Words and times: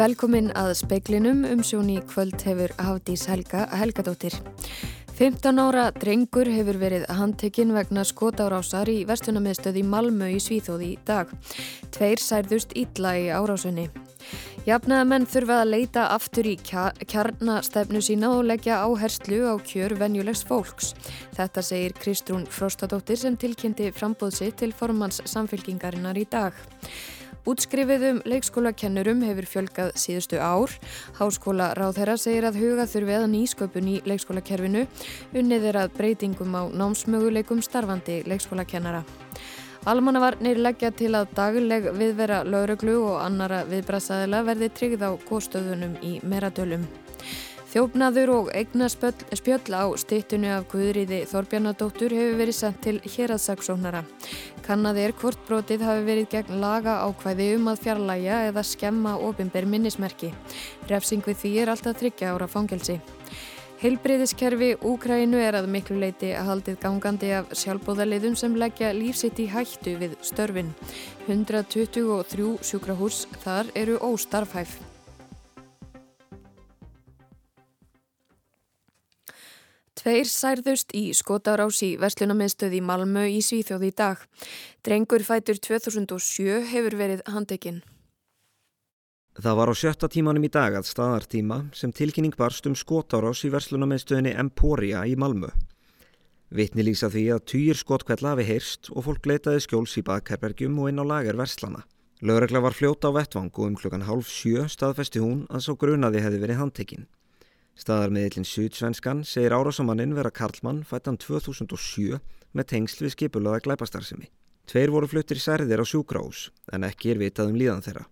Velkomin 0.00 0.46
að 0.56 0.70
speiklinum 0.78 1.42
um 1.44 1.60
sjóni 1.60 1.98
kvöld 2.08 2.40
hefur 2.46 2.72
Hafdís 2.80 3.26
Helga 3.28 3.66
Helgadóttir. 3.76 4.32
15 5.18 5.60
ára 5.60 5.90
drengur 5.92 6.48
hefur 6.48 6.78
verið 6.80 7.04
handtekinn 7.18 7.74
vegna 7.76 8.06
skotárásar 8.08 8.88
í 8.88 9.02
vestunarmiðstöð 9.10 9.82
í 9.82 9.84
Malmö 9.84 10.30
í 10.32 10.38
Svíþóði 10.40 10.88
í 10.94 10.96
dag. 11.04 11.28
Tveir 11.92 12.24
særðust 12.24 12.72
ítla 12.80 13.12
í 13.20 13.28
árásunni. 13.28 13.90
Jafnaðamenn 14.64 15.28
þurfa 15.28 15.60
að 15.66 15.72
leita 15.74 16.08
aftur 16.16 16.48
í 16.48 16.56
kjarnastefnu 16.64 18.00
sína 18.00 18.32
og 18.38 18.46
leggja 18.48 18.80
áherslu 18.80 19.44
á 19.52 19.60
kjör 19.60 19.98
venjulegs 20.00 20.46
fólks. 20.48 20.94
Þetta 21.36 21.68
segir 21.68 21.98
Kristrún 22.00 22.48
Frostadóttir 22.48 23.20
sem 23.20 23.36
tilkynnti 23.36 23.92
frambóðsi 23.92 24.48
til 24.56 24.72
formans 24.72 25.20
samfélkingarinnar 25.28 26.16
í 26.16 26.24
dag. 26.24 26.56
Útskrifiðum 27.48 28.18
leikskólakennurum 28.28 29.22
hefur 29.24 29.46
fjölgað 29.48 29.94
síðustu 29.96 30.36
ár. 30.36 30.74
Háskóla 31.16 31.70
Ráðherra 31.78 32.18
segir 32.20 32.44
að 32.44 32.58
huga 32.60 32.84
þurfi 32.84 33.16
að 33.16 33.28
nýsköpun 33.32 33.88
í 33.88 33.96
leikskólakerfinu 34.04 34.84
unnið 35.32 35.68
er 35.70 35.78
að 35.80 35.94
breytingum 35.96 36.52
á 36.52 36.68
námsmöguleikum 36.68 37.62
starfandi 37.64 38.20
leikskólakennara. 38.28 39.00
Almannavarnir 39.88 40.60
leggja 40.60 40.90
til 40.92 41.14
að 41.16 41.30
dagleg 41.38 41.88
viðvera 41.96 42.42
lauruglu 42.44 42.98
og 43.00 43.22
annara 43.24 43.62
viðbrasaðila 43.70 44.42
verði 44.44 44.68
tryggð 44.76 45.06
á 45.08 45.10
góðstöðunum 45.24 45.96
í 46.04 46.18
meradölum. 46.20 46.84
Þjófnaður 47.70 48.30
og 48.34 48.48
eigna 48.50 48.88
spjöll 48.90 49.72
á 49.78 49.86
stýttunu 50.02 50.48
af 50.50 50.64
Guðriði 50.72 51.20
Þorbjarnadóttur 51.30 52.10
hefur 52.10 52.40
verið 52.40 52.56
sendt 52.56 52.80
til 52.82 52.96
héraðsaksóknara. 53.04 54.00
Kannadi 54.70 55.02
er 55.02 55.10
hvort 55.18 55.40
brotið 55.48 55.80
hafi 55.82 56.02
verið 56.06 56.26
gegn 56.30 56.60
laga 56.62 56.92
ákvæði 57.02 57.46
um 57.56 57.64
að 57.72 57.80
fjarlæga 57.82 58.36
eða 58.52 58.62
skemma 58.62 59.16
ofinber 59.18 59.64
minnismerki. 59.66 60.28
Refsing 60.86 61.24
við 61.26 61.40
því 61.40 61.50
er 61.58 61.72
alltaf 61.72 61.96
þryggja 61.98 62.28
ára 62.36 62.46
fangelsi. 62.46 63.00
Heilbreyðiskerfi 63.80 64.68
Úkrænu 64.86 65.40
er 65.42 65.58
að 65.58 65.66
miklu 65.74 65.98
leiti 65.98 66.30
að 66.38 66.52
haldið 66.52 66.78
gangandi 66.84 67.32
af 67.40 67.50
sjálfbóðaliðum 67.64 68.38
sem 68.38 68.54
leggja 68.62 68.92
lífsitt 68.94 69.42
í 69.42 69.48
hættu 69.50 69.96
við 70.04 70.14
störfin. 70.30 70.70
123 71.26 72.54
sjúkrahús 72.70 73.24
þar 73.42 73.74
eru 73.74 73.98
óstarfhæf. 74.12 74.78
Tveir 80.00 80.24
særðust 80.24 80.94
í 80.96 81.10
skotárás 81.12 81.82
í 81.84 81.90
Verslunarmiðstöð 82.00 82.78
í 82.78 82.80
Malmö 82.80 83.26
í 83.28 83.42
Svíþjóði 83.44 83.90
í 83.90 83.96
dag. 83.98 84.22
Drengur 84.80 85.20
fætur 85.26 85.60
2007 85.60 86.62
hefur 86.70 86.96
verið 86.96 87.20
handekinn. 87.28 87.82
Það 89.36 89.58
var 89.58 89.72
á 89.72 89.74
sjötta 89.76 90.08
tímanum 90.08 90.46
í 90.48 90.52
dag 90.52 90.78
að 90.78 90.88
staðartíma 90.88 91.60
sem 91.76 91.92
tilkynning 91.92 92.32
barst 92.32 92.64
um 92.64 92.78
skotárás 92.78 93.44
í 93.44 93.52
Verslunarmiðstöðinni 93.52 94.32
Emporia 94.40 95.04
í 95.04 95.18
Malmö. 95.20 95.52
Vitni 96.48 96.88
lýsa 96.88 97.12
því 97.12 97.28
að 97.36 97.44
týjir 97.52 97.84
skotkvella 97.84 98.32
hafi 98.32 98.48
heyrst 98.48 98.88
og 98.94 99.04
fólk 99.04 99.28
leitaði 99.28 99.60
skjóls 99.68 100.00
í 100.00 100.06
bakherbergjum 100.08 100.80
og 100.80 100.94
inn 100.94 101.04
á 101.04 101.04
lager 101.04 101.36
verslana. 101.36 101.84
Lögregla 102.24 102.64
var 102.64 102.72
fljóta 102.72 103.12
á 103.12 103.16
vettvang 103.20 103.52
og 103.52 103.68
um 103.68 103.76
klukkan 103.76 104.08
hálf 104.08 104.32
sjö 104.32 104.64
staðfesti 104.64 105.20
hún 105.20 105.44
að 105.52 105.68
svo 105.68 105.76
grunaði 105.76 106.24
hefði 106.24 106.46
verið 106.48 106.64
handtekinn. 106.64 107.10
Staðarmiðlinn 107.80 108.44
Suðsvenskan 108.44 109.22
segir 109.24 109.54
árásamanninn 109.56 110.12
vera 110.12 110.28
Karlmann 110.34 110.82
fættan 110.84 111.16
2007 111.16 112.18
með 112.52 112.66
tengsl 112.74 113.06
við 113.06 113.14
skipulaða 113.14 113.62
glæpastarsimi. 113.64 114.28
Tveir 114.68 114.92
voru 114.92 115.08
fluttir 115.08 115.40
særðir 115.40 115.80
á 115.80 115.86
sjúgrás 115.88 116.50
en 116.74 116.84
ekki 116.84 117.14
er 117.14 117.22
vitað 117.22 117.54
um 117.54 117.56
líðan 117.56 117.80
þeirra. 117.86 118.04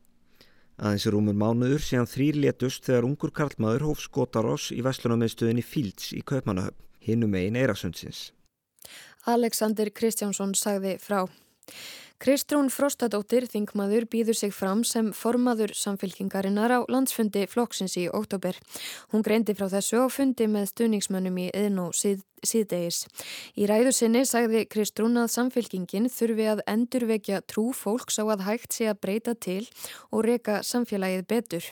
Aðeins 0.78 1.04
er 1.04 1.14
rúmur 1.14 1.36
mánuður 1.36 1.84
síðan 1.84 2.08
þrýr 2.08 2.38
letust 2.46 2.86
þegar 2.86 3.08
ungur 3.10 3.34
Karlmaður 3.34 3.84
hóf 3.90 4.00
skotarás 4.06 4.70
í 4.72 4.80
Vestlunarmiðstöðinni 4.86 5.66
Fílds 5.66 6.14
í 6.16 6.22
Kaupmannahöfn, 6.24 6.80
hinnum 7.04 7.36
einn 7.36 7.58
Eirasundsins. 7.58 8.30
Alexander 9.28 9.90
Kristjánsson 9.92 10.54
sagði 10.56 10.96
frá. 11.02 11.26
Kristrún 12.18 12.66
Frostadóttir, 12.66 13.44
þingmaður, 13.46 14.08
býður 14.10 14.34
sig 14.34 14.50
fram 14.50 14.80
sem 14.82 15.12
formaður 15.14 15.70
samfélkingarinnar 15.78 16.72
á 16.74 16.78
landsfundi 16.90 17.44
flokksins 17.46 17.94
í 17.94 18.08
oktober. 18.10 18.56
Hún 19.12 19.22
greindi 19.22 19.54
frá 19.54 19.68
þessu 19.70 20.00
og 20.02 20.10
fundi 20.10 20.48
með 20.50 20.66
stuðningsmönnum 20.72 21.36
í 21.38 21.44
yðn 21.54 21.78
og 21.84 21.94
síð, 21.94 22.24
síðdegis. 22.42 23.04
Í 23.54 23.68
ræðu 23.70 23.92
sinni 23.94 24.24
sagði 24.26 24.64
Kristrún 24.66 25.14
að 25.22 25.30
samfélkingin 25.36 26.10
þurfi 26.10 26.48
að 26.56 26.64
endurvekja 26.66 27.38
trú 27.46 27.68
fólks 27.70 28.18
á 28.18 28.26
að 28.26 28.42
hægt 28.48 28.74
sé 28.74 28.90
að 28.90 28.98
breyta 29.06 29.36
til 29.38 29.62
og 30.10 30.26
reyka 30.26 30.64
samfélagið 30.66 31.22
betur. 31.30 31.68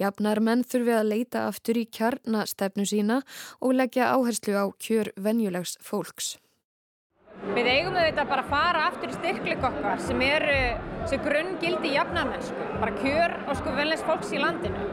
Jafnar 0.00 0.40
menn 0.40 0.64
þurfi 0.64 0.96
að 0.96 1.10
leita 1.12 1.44
aftur 1.50 1.76
í 1.76 1.84
kjarnastefnu 1.84 2.88
sína 2.88 3.20
og 3.60 3.76
leggja 3.76 4.08
áherslu 4.16 4.56
á 4.56 4.72
kjör 4.72 5.12
venjulegs 5.20 5.76
fólks. 5.84 6.38
Við 7.42 7.66
eigum 7.66 7.96
auðvitað 7.98 8.28
bara 8.30 8.42
að 8.44 8.50
fara 8.52 8.82
aftur 8.86 9.10
í 9.10 9.16
styrkleik 9.16 9.64
okkar 9.66 10.02
sem 10.02 10.20
eru 10.22 10.58
sem 11.10 11.22
grunn 11.24 11.56
gildi 11.58 11.90
jafnarmennsku, 11.96 12.66
bara 12.78 12.94
kjör 13.00 13.34
og 13.48 13.56
sko 13.58 13.72
velins 13.74 14.04
fólks 14.06 14.30
í 14.30 14.38
landinu. 14.38 14.84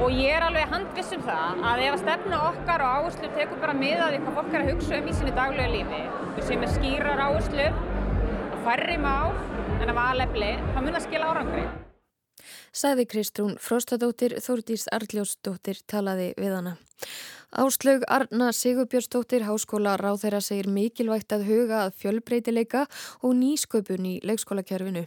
Og 0.00 0.14
ég 0.14 0.36
er 0.36 0.46
alveg 0.46 0.70
handvissum 0.70 1.24
það 1.26 1.64
að 1.66 1.82
ef 1.84 1.96
að 1.96 2.02
stefna 2.04 2.38
okkar 2.46 2.84
og 2.86 3.00
áherslu 3.00 3.32
tekur 3.34 3.60
bara 3.60 3.74
miðaði 3.76 4.22
hvað 4.22 4.38
fólk 4.38 4.54
er 4.54 4.62
að 4.62 4.70
hugsa 4.70 5.00
um 5.00 5.10
í 5.10 5.16
sinni 5.18 5.34
daglega 5.36 5.74
lífi, 5.74 6.00
séum 6.46 6.62
með 6.62 6.76
skýrar 6.78 7.24
áherslu 7.26 7.66
og 7.74 8.56
færri 8.64 8.96
mál 9.02 9.34
en 9.80 9.90
að 9.90 9.98
valefli, 9.98 10.54
það 10.70 10.86
mun 10.86 11.00
að 11.00 11.06
skila 11.08 11.34
árangri. 11.34 11.66
Saði 12.70 13.04
Kristrún 13.10 13.58
Frostadóttir, 13.60 14.38
Þórdís 14.40 14.86
Arljósdóttir 14.94 15.82
talaði 15.90 16.30
við 16.38 16.54
hana. 16.54 16.76
Áslaug 17.50 18.04
Arna 18.06 18.52
Sigurbjörnsdóttir 18.54 19.42
Háskóla 19.42 19.96
ráð 19.98 20.20
þeirra 20.22 20.38
segir 20.38 20.68
mikilvægt 20.70 21.32
að 21.34 21.48
huga 21.48 21.80
að 21.88 21.96
fjölbreytileika 21.98 22.84
og 23.26 23.34
nýsköpun 23.40 24.06
í 24.06 24.12
leikskólakerfinu. 24.22 25.02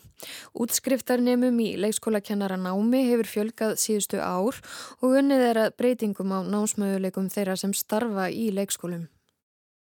Útskriftarnemum 0.52 1.62
í 1.64 1.70
leikskólakennara 1.80 2.58
námi 2.60 3.06
hefur 3.08 3.30
fjölgað 3.32 3.78
síðustu 3.80 4.20
ár 4.20 4.60
og 5.00 5.16
unnið 5.22 5.44
er 5.54 5.62
að 5.62 5.76
breytingum 5.80 6.36
á 6.36 6.44
námsmöguleikum 6.44 7.32
þeirra 7.32 7.56
sem 7.56 7.72
starfa 7.72 8.28
í 8.28 8.50
leikskólum. 8.52 9.08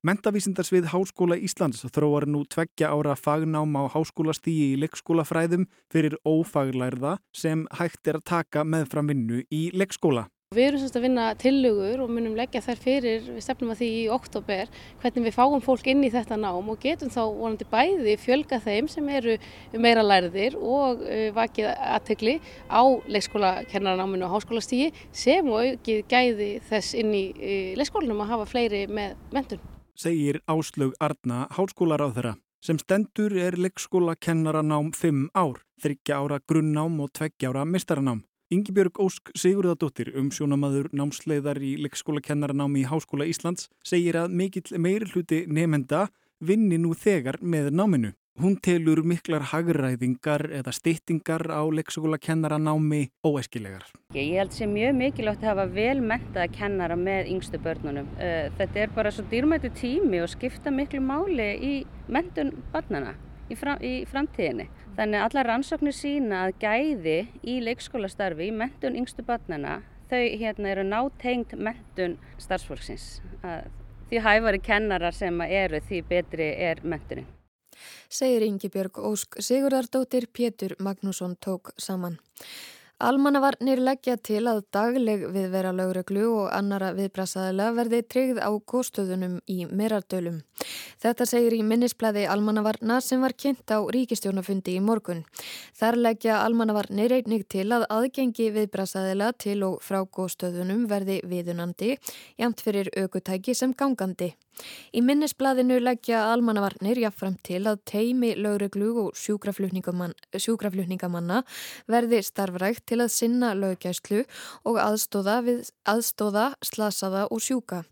Mentavísindarsvið 0.05 0.91
Háskóla 0.93 1.41
Íslands 1.41 1.87
þróar 1.89 2.29
nú 2.29 2.43
tveggja 2.53 2.93
ára 2.93 3.17
fagnám 3.17 3.81
á 3.81 3.89
háskólastígi 3.97 4.75
í 4.75 4.79
leikskólafræðum 4.83 5.65
fyrir 5.95 6.19
ófaglærða 6.27 7.17
sem 7.33 7.65
hægt 7.79 8.13
er 8.13 8.21
að 8.21 8.29
taka 8.29 8.67
meðfram 8.67 9.09
vinnu 9.09 9.45
í 9.49 9.71
leikskóla. 9.73 10.27
Við 10.53 10.67
erum 10.67 10.81
semst 10.83 10.97
að 10.99 11.05
vinna 11.07 11.25
tillögur 11.41 12.03
og 12.05 12.11
munum 12.13 12.35
leggja 12.37 12.61
þær 12.65 12.81
fyrir, 12.83 13.25
við 13.35 13.45
stefnum 13.45 13.73
að 13.73 13.81
því 13.81 13.89
í 14.03 14.03
oktober, 14.13 14.73
hvernig 15.03 15.27
við 15.27 15.37
fáum 15.37 15.65
fólk 15.65 15.89
inn 15.89 16.05
í 16.05 16.11
þetta 16.13 16.39
nám 16.41 16.69
og 16.73 16.79
getum 16.83 17.13
þá 17.13 17.21
vonandi 17.25 17.67
bæði 17.73 18.17
fjölga 18.21 18.61
þeim 18.65 18.91
sem 18.93 19.09
eru 19.09 19.39
meira 19.73 20.05
læriðir 20.05 20.59
og 20.59 21.03
uh, 21.07 21.27
vakið 21.37 21.71
aðtegli 21.73 22.37
á 22.69 22.83
leikskólakennaranáminu 23.17 24.29
og 24.29 24.37
háskólastígi 24.37 24.93
sem 25.11 25.49
og 25.49 25.63
aukið 25.73 26.03
gæði 26.13 26.51
þess 26.69 26.97
inn 27.01 27.13
í 27.17 27.27
uh, 27.33 27.75
leikskólanum 27.81 28.25
að 28.27 28.35
hafa 28.37 28.49
fleiri 28.53 28.87
með 28.91 29.17
mentun. 29.33 29.63
Segir 29.97 30.43
Áslaug 30.51 30.97
Arna, 31.01 31.47
háskólaráð 31.57 32.35
sem 32.63 32.79
stendur 32.79 33.35
er 33.35 33.57
leikskólakennaranám 33.59 34.93
5 34.95 35.31
ár, 35.35 35.65
30 35.83 36.15
ára 36.15 36.39
grunnám 36.47 37.01
og 37.03 37.11
20 37.19 37.49
ára 37.51 37.65
mistaranám. 37.67 38.23
Yngibjörg 38.53 38.99
Ósk 39.01 39.31
Sigurðardóttir, 39.39 40.11
umsjónamaður 40.21 40.91
námsleiðar 40.93 41.57
í 41.65 41.71
leikskólakennaranámi 41.87 42.83
í 42.83 42.89
Háskóla 42.91 43.25
Íslands, 43.25 43.71
segir 43.81 44.19
að 44.21 44.35
mikill 44.37 44.77
meir 44.77 45.07
hluti 45.09 45.47
nefnda 45.49 46.11
vinni 46.37 46.77
nú 46.77 46.93
þegar 46.93 47.39
með 47.41 47.71
náminu. 47.73 48.11
Hún 48.43 48.59
telur 48.61 49.01
miklar 49.09 49.47
hagræðingar 49.55 50.45
eða 50.59 50.73
stýttingar 50.77 51.47
á 51.49 51.65
leikskólakennaranámi 51.79 53.07
óæskilegar. 53.25 53.89
Ég 54.13 54.37
held 54.37 54.53
sem 54.53 54.69
mjög 54.69 55.01
mikilvægt 55.01 55.45
að 55.47 55.53
hafa 55.55 55.67
vel 55.73 56.05
mentaða 56.05 56.53
kennara 56.53 56.97
með 57.01 57.33
yngstu 57.33 57.61
börnunum. 57.65 58.13
Þetta 58.61 58.85
er 58.85 58.93
bara 58.93 59.17
svo 59.17 59.25
dýrmættu 59.33 59.73
tími 59.81 60.21
og 60.21 60.33
skipta 60.33 60.73
miklu 60.73 61.01
máli 61.01 61.53
í 61.57 61.75
mentun 62.13 62.53
barnana 62.73 63.17
í, 63.49 63.57
fram, 63.57 63.81
í 63.81 64.03
framtíðinni. 64.09 64.69
Þannig 64.97 65.19
að 65.19 65.27
alla 65.27 65.43
rannsóknir 65.49 65.95
sína 65.97 66.43
að 66.47 66.57
gæði 66.61 67.19
í 67.49 67.59
leikskólastarfi, 67.65 68.51
í 68.51 68.57
mentun 68.57 68.97
yngstu 69.01 69.25
barnana, 69.25 69.79
þau 70.11 70.21
hérna 70.43 70.73
eru 70.75 70.85
nátengt 70.85 71.55
mentun 71.57 72.19
starfsfólksins. 72.43 73.07
Því 74.11 74.21
hæfari 74.21 74.61
kennarar 74.61 75.17
sem 75.17 75.41
eru 75.47 75.81
því 75.81 76.03
betri 76.11 76.51
er 76.69 76.83
mentunin. 76.85 77.29
Segir 78.13 78.45
Ingi 78.45 78.69
Björg 78.69 79.01
Ósk 79.01 79.41
Sigurðardóttir 79.41 80.29
Pétur 80.29 80.77
Magnússon 80.79 81.39
tók 81.41 81.73
saman. 81.81 82.19
Almannavarnir 83.03 83.81
leggja 83.83 84.15
til 84.21 84.45
að 84.47 84.61
dagleg 84.75 85.25
viðvera 85.35 85.73
lauruglu 85.75 86.27
og 86.29 86.51
annara 86.55 86.93
viðbrasaðila 86.95 87.73
verði 87.75 88.03
tryggð 88.07 88.39
á 88.39 88.51
góðstöðunum 88.53 89.41
í 89.51 89.65
Merardölum. 89.67 90.43
Þetta 91.03 91.27
segir 91.27 91.57
í 91.57 91.65
minnisblæði 91.67 92.29
Almannavarna 92.31 93.01
sem 93.03 93.25
var 93.25 93.35
kynnt 93.35 93.75
á 93.75 93.83
ríkistjónafundi 93.83 94.77
í 94.77 94.85
morgun. 94.85 95.25
Þar 95.75 95.99
leggja 96.07 96.39
Almannavarnir 96.45 97.17
einnig 97.19 97.49
til 97.51 97.67
að 97.75 97.89
aðgengi 97.91 98.53
viðbrasaðila 98.55 99.33
til 99.35 99.59
og 99.67 99.83
frá 99.83 100.05
góðstöðunum 100.05 100.87
verði 100.93 101.19
viðunandi, 101.27 101.97
jæmt 102.39 102.63
fyrir 102.63 102.93
aukutæki 102.95 103.57
sem 103.59 103.75
gangandi. 103.75 104.35
Í 104.93 105.01
minnisbladinu 105.05 105.79
leggja 105.83 106.27
almannavarnir 106.33 107.01
jáfnfram 107.03 107.37
til 107.47 107.63
að 107.71 107.81
teimi 107.89 108.35
lögreglu 108.37 108.91
og 109.07 109.17
sjúkraflutningamanna 109.17 111.43
verði 111.91 112.23
starfrækt 112.27 112.85
til 112.93 113.01
að 113.05 113.15
sinna 113.15 113.53
löggæslu 113.59 114.21
og 114.69 114.77
aðstóða, 114.83 115.37
við, 115.47 115.59
aðstóða, 115.89 116.47
slasaða 116.65 117.23
og 117.33 117.41
sjúka. 117.43 117.83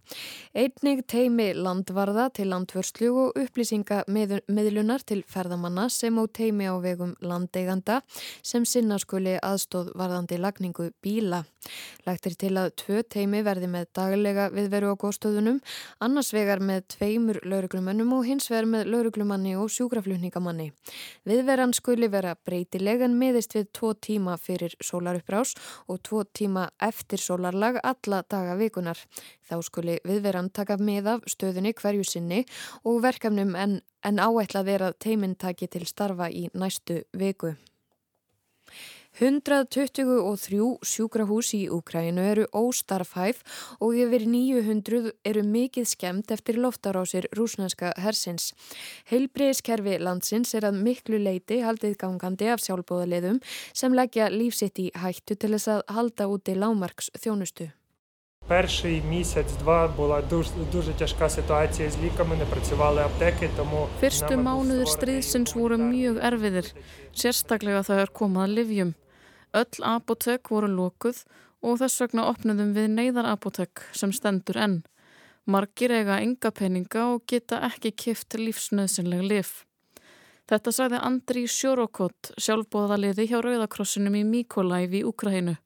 Einnig 0.55 1.05
teimi 1.11 1.51
landvarða 1.55 2.29
til 2.35 2.51
landvörslu 2.53 3.11
og 3.25 3.41
upplýsinga 3.41 4.05
meðlunar 4.11 5.03
til 5.07 5.23
ferðamanna 5.27 5.89
sem 5.91 6.19
á 6.19 6.25
teimi 6.27 6.69
á 6.69 6.77
vegum 6.83 7.15
landeiganda 7.25 8.01
sem 8.43 8.67
sinna 8.67 8.99
skuli 9.01 9.39
aðstóð 9.39 9.95
varðandi 9.99 10.41
lagningu 10.41 10.91
bíla. 11.03 11.45
Lagtir 12.07 12.35
til 12.41 12.55
að 12.57 12.73
tvö 12.81 13.03
teimi 13.05 13.43
verði 13.45 13.69
með 13.71 13.91
daglega 13.97 14.49
viðveru 14.55 14.95
á 14.97 15.01
góðstöðunum, 15.01 15.61
annars 16.01 16.33
vegar 16.33 16.60
vegar 16.61 16.67
með 16.69 16.87
tveimur 16.93 17.39
lauruglumannum 17.45 18.13
og 18.13 18.27
hins 18.27 18.51
vegar 18.51 18.67
með 18.67 18.89
lauruglumanni 18.91 19.57
og 19.57 19.71
sjúkraflutningamanni. 19.71 20.73
Viðveran 21.25 21.73
skuli 21.73 22.09
vera 22.11 22.37
breytileg 22.37 23.03
en 23.03 23.17
miðist 23.19 23.55
við 23.55 23.71
tvo 23.73 23.95
tíma 23.95 24.37
fyrir 24.39 24.75
sólarupprás 24.81 25.55
og 25.89 26.03
tvo 26.03 26.25
tíma 26.25 26.71
eftir 26.81 27.19
sólarlag 27.19 27.81
alla 27.83 28.23
daga 28.29 28.57
vikunar. 28.57 28.99
Þá 29.49 29.63
skuli 29.63 29.99
viðveran 30.05 30.51
taka 30.51 30.77
með 30.77 31.15
af 31.17 31.25
stöðunni 31.27 31.73
hverju 31.75 32.05
sinni 32.05 32.45
og 32.85 33.03
verkefnum 33.03 33.57
en, 33.57 33.81
en 34.05 34.19
áætlað 34.19 34.69
er 34.69 34.87
að 34.91 34.99
teiminn 35.01 35.37
taki 35.37 35.67
til 35.67 35.87
starfa 35.87 36.31
í 36.31 36.49
næstu 36.55 37.03
viku. 37.13 37.57
123 39.19 40.79
sjúkrahús 40.87 41.51
í 41.59 41.65
Úkrænu 41.69 42.23
eru 42.25 42.45
óstarfhæf 42.57 43.43
og 43.83 43.97
yfir 43.99 44.27
900 44.31 45.11
eru 45.27 45.43
mikið 45.45 45.89
skemmt 45.91 46.31
eftir 46.31 46.61
loftarásir 46.63 47.27
rúsnænska 47.37 47.93
hersins. 47.99 48.53
Heilbreiðskerfi 49.11 49.99
landsins 49.99 50.55
er 50.55 50.69
að 50.71 50.81
miklu 50.87 51.19
leiti 51.19 51.61
haldið 51.65 51.99
gangandi 52.01 52.49
af 52.55 52.63
sjálfbóðaliðum 52.65 53.43
sem 53.75 53.99
leggja 53.99 54.31
lífsitt 54.31 54.79
í 54.79 54.89
hættu 54.95 55.37
til 55.37 55.53
þess 55.57 55.75
að 55.75 55.85
halda 55.99 56.31
úti 56.31 56.57
lámarks 56.57 57.11
þjónustu. 57.19 57.73
Fyrstu 64.01 64.39
mánuður 64.41 64.89
stríðsins 64.91 65.55
voru 65.55 65.79
mjög 65.79 66.19
erfiðir, 66.31 66.73
sérstaklega 67.15 67.85
það 67.87 68.03
er 68.07 68.13
komað 68.23 68.57
livjum. 68.57 68.91
Öll 69.57 69.85
apotek 69.87 70.51
voru 70.51 70.69
lókuð 70.71 71.25
og 71.61 71.81
þess 71.81 72.03
vegna 72.05 72.27
opnuðum 72.31 72.75
við 72.77 72.91
neyðarapotek 72.95 73.83
sem 73.93 74.13
stendur 74.15 74.61
enn. 74.61 74.77
Margir 75.51 75.93
eiga 75.93 76.21
enga 76.23 76.53
peninga 76.55 77.07
og 77.15 77.25
geta 77.27 77.59
ekki 77.67 77.91
kift 78.05 78.37
lífsnöðsynlega 78.39 79.27
lif. 79.27 79.65
Þetta 80.51 80.73
sagði 80.75 81.01
Andri 81.07 81.45
Sjórokot, 81.47 82.33
sjálfbóðaliði 82.39 83.29
hjá 83.31 83.39
Rauðakrossinum 83.45 84.17
í 84.19 84.25
Míkolæf 84.27 84.95
í 84.99 85.05
Úkrahinu. 85.07 85.57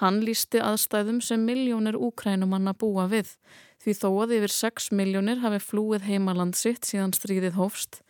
Hann 0.00 0.20
lísti 0.24 0.60
aðstæðum 0.64 1.20
sem 1.24 1.42
miljónir 1.44 1.96
úkrænumanna 1.96 2.72
búa 2.76 3.06
við 3.08 3.34
því 3.80 3.94
þó 3.96 4.08
að 4.24 4.34
yfir 4.38 4.54
6 4.54 4.90
miljónir 4.96 5.40
hafi 5.44 5.60
flúið 5.64 6.06
heimaland 6.08 6.56
sitt 6.56 6.88
síðan 6.88 7.14
stríðið 7.16 7.56
hófst 7.56 8.00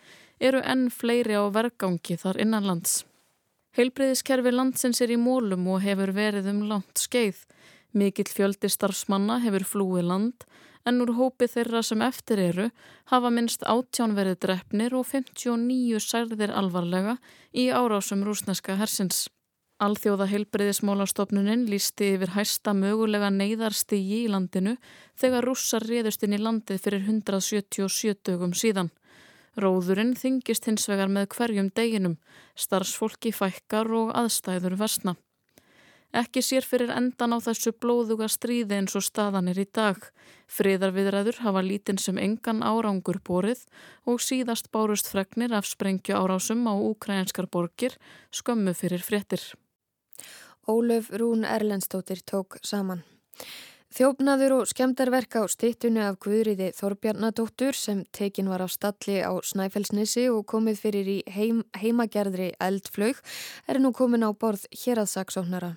eru 0.40 0.62
enn 0.66 0.88
fleiri 0.90 1.36
á 1.38 1.46
vergangi 1.52 2.16
þar 2.18 2.40
innanlands. 2.42 3.04
Heilbreyðiskerfi 3.78 4.50
landsins 4.50 4.98
er 5.04 5.12
í 5.14 5.18
mólum 5.20 5.68
og 5.70 5.84
hefur 5.84 6.10
verið 6.16 6.48
um 6.50 6.64
langt 6.66 6.98
skeið. 6.98 7.44
Mikill 7.94 8.30
fjöldi 8.30 8.70
starfsmanna 8.70 9.38
hefur 9.44 9.66
flúið 9.66 10.08
land 10.10 10.46
en 10.88 11.02
úr 11.04 11.12
hópi 11.14 11.46
þeirra 11.50 11.82
sem 11.86 12.02
eftir 12.02 12.40
eru 12.42 12.68
hafa 13.12 13.30
minnst 13.30 13.62
átján 13.62 14.16
verið 14.16 14.40
drefnir 14.44 14.96
og 14.98 15.06
59 15.06 16.02
særðir 16.02 16.54
alvarlega 16.56 17.18
í 17.52 17.68
árásum 17.70 18.24
rúsneska 18.26 18.74
hersins. 18.80 19.28
Alþjóða 19.80 20.26
heilbreyðismólastofnunin 20.28 21.62
lísti 21.70 22.10
yfir 22.16 22.34
hæsta 22.34 22.74
mögulega 22.76 23.30
neyðarstigi 23.32 24.24
í 24.24 24.32
landinu 24.32 24.74
þegar 25.20 25.46
rússar 25.46 25.86
réðust 25.86 26.26
inn 26.26 26.36
í 26.36 26.42
landið 26.42 26.82
fyrir 26.82 27.06
177 27.06 28.18
dögum 28.26 28.52
síðan. 28.52 28.90
Róðurinn 29.58 30.14
þingist 30.14 30.68
hins 30.68 30.86
vegar 30.88 31.10
með 31.10 31.32
hverjum 31.34 31.72
deginum, 31.74 32.18
starfsfólki 32.54 33.32
fækkar 33.34 33.90
og 33.90 34.14
aðstæður 34.14 34.76
versna. 34.78 35.16
Ekki 36.10 36.42
sér 36.42 36.66
fyrir 36.66 36.90
endan 36.90 37.34
á 37.34 37.38
þessu 37.38 37.70
blóðuga 37.70 38.26
stríði 38.30 38.80
eins 38.80 38.96
og 38.98 39.04
staðanir 39.06 39.60
í 39.62 39.66
dag. 39.70 39.98
Friðarviðræður 40.50 41.38
hafa 41.44 41.62
lítinn 41.62 42.00
sem 42.02 42.18
engan 42.18 42.64
árangur 42.66 43.20
borið 43.22 43.62
og 44.10 44.18
síðast 44.18 44.72
bárust 44.74 45.06
fregnir 45.06 45.54
af 45.54 45.70
sprengju 45.70 46.18
árásum 46.18 46.66
á 46.66 46.74
ukrainskar 46.74 47.46
borgir 47.46 47.94
skömmu 48.34 48.74
fyrir 48.74 49.06
fréttir. 49.06 49.42
Ólöf 50.66 51.10
Rún 51.14 51.46
Erlendstóttir 51.46 52.26
tók 52.26 52.58
saman. 52.62 53.04
Þjófnaður 53.90 54.52
og 54.54 54.68
skemdarverk 54.70 55.34
á 55.34 55.50
stittunni 55.50 55.98
af 56.06 56.20
Guðriði 56.22 56.68
Þorbjarnadóttur 56.76 57.74
sem 57.74 58.04
tekin 58.14 58.46
var 58.46 58.62
af 58.62 58.70
stalli 58.70 59.18
á 59.18 59.34
Snæfellsnesi 59.42 60.28
og 60.30 60.44
komið 60.46 60.78
fyrir 60.84 61.10
í 61.10 61.18
heim, 61.26 61.64
heimagerðri 61.74 62.52
eldflög 62.62 63.18
er 63.66 63.82
nú 63.82 63.90
komin 63.90 64.22
á 64.22 64.30
borð 64.30 64.68
hér 64.84 65.02
að 65.02 65.10
saksóknara. 65.16 65.72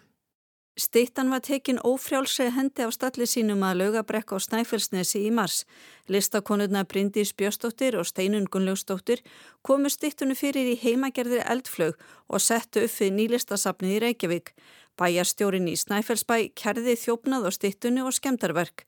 Stittan 0.77 1.30
var 1.30 1.42
tekin 1.45 1.81
ófrjálseg 1.86 2.54
hendi 2.54 2.86
á 2.86 2.89
stalli 2.94 3.25
sínum 3.30 3.65
að 3.65 3.81
lögabrekk 3.81 4.33
á 4.33 4.38
Snæfellsnesi 4.42 5.25
í 5.25 5.33
mars. 5.33 5.65
Listakonurna 6.10 6.81
Bryndís 6.86 7.33
Björstóttir 7.33 7.98
og 7.98 8.06
Steinun 8.10 8.45
Gunnlaugstóttir 8.45 9.25
komu 9.62 9.89
stittunni 9.89 10.38
fyrir 10.38 10.69
í 10.69 10.77
heimagerðir 10.81 11.45
eldflög 11.50 11.98
og 12.30 12.42
settu 12.42 12.86
upp 12.86 12.94
fyrir 12.94 13.18
nýlistasafnið 13.18 13.98
í 13.98 14.01
Reykjavík. 14.06 14.54
Bæjarstjórin 15.00 15.66
í 15.72 15.74
Snæfellsbæ 15.74 16.36
kerði 16.54 16.94
þjófnað 17.01 17.48
á 17.50 17.51
stittunni 17.56 18.04
og 18.06 18.13
skemdarverk. 18.13 18.84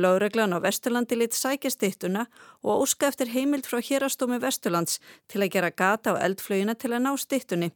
Láreglan 0.00 0.56
á 0.56 0.58
Vesturlandi 0.64 1.18
lit 1.20 1.36
sækja 1.36 1.68
stittuna 1.74 2.22
og 2.64 2.86
óska 2.86 3.10
eftir 3.10 3.28
heimild 3.34 3.68
frá 3.68 3.82
hérastómi 3.84 4.40
Vesturlands 4.40 5.00
til 5.28 5.42
að 5.44 5.52
gera 5.56 5.70
gata 5.70 6.16
á 6.16 6.22
eldflögina 6.24 6.72
til 6.80 6.94
að 6.96 7.04
ná 7.04 7.12
stittunni. 7.20 7.70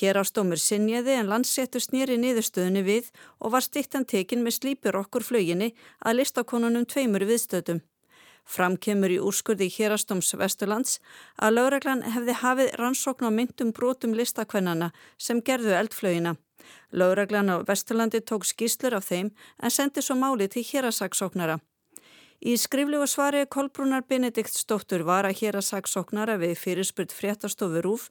Hér 0.00 0.22
ástómur 0.22 0.56
sinniði 0.56 1.18
en 1.18 1.28
landsettur 1.28 1.84
snýri 1.84 2.16
niðurstöðunni 2.16 2.86
við 2.86 3.12
og 3.44 3.52
var 3.52 3.66
stittan 3.66 4.08
tekin 4.08 4.40
með 4.40 4.56
slípur 4.62 4.96
okkur 5.02 5.28
flöginni 5.28 5.74
að 6.00 6.22
listakonunum 6.22 6.88
tveimur 6.88 7.28
viðstöðum. 7.28 7.84
Framkemur 8.48 9.12
í 9.12 9.20
úrskurði 9.20 9.68
hérastóms 9.68 10.32
Vesturlands 10.40 10.96
að 11.36 11.58
lögreglan 11.60 12.06
hefði 12.08 12.40
hafið 12.40 12.74
rannsókn 12.80 13.28
á 13.28 13.30
myndum 13.36 13.76
brotum 13.76 14.16
listakvennana 14.16 14.94
sem 15.20 15.44
gerðu 15.44 15.76
eldflögina. 15.76 16.38
Lögreglan 16.92 17.50
á 17.52 17.56
Vesturlandi 17.68 18.20
tók 18.20 18.46
skýslur 18.48 18.96
af 18.98 19.08
þeim 19.10 19.30
en 19.62 19.70
sendi 19.70 20.02
svo 20.02 20.16
máli 20.16 20.48
til 20.48 20.64
hérasaksóknara. 20.70 21.58
Í 22.38 22.54
skriflegu 22.54 23.06
svari 23.10 23.46
Kolbrúnar 23.50 24.04
Benediktsdóttur 24.06 25.02
var 25.02 25.26
að 25.26 25.40
hérasaksóknara 25.40 26.38
við 26.38 26.54
fyrirspurt 26.62 27.10
fréttastofu 27.10 27.82
Rúf 27.82 28.10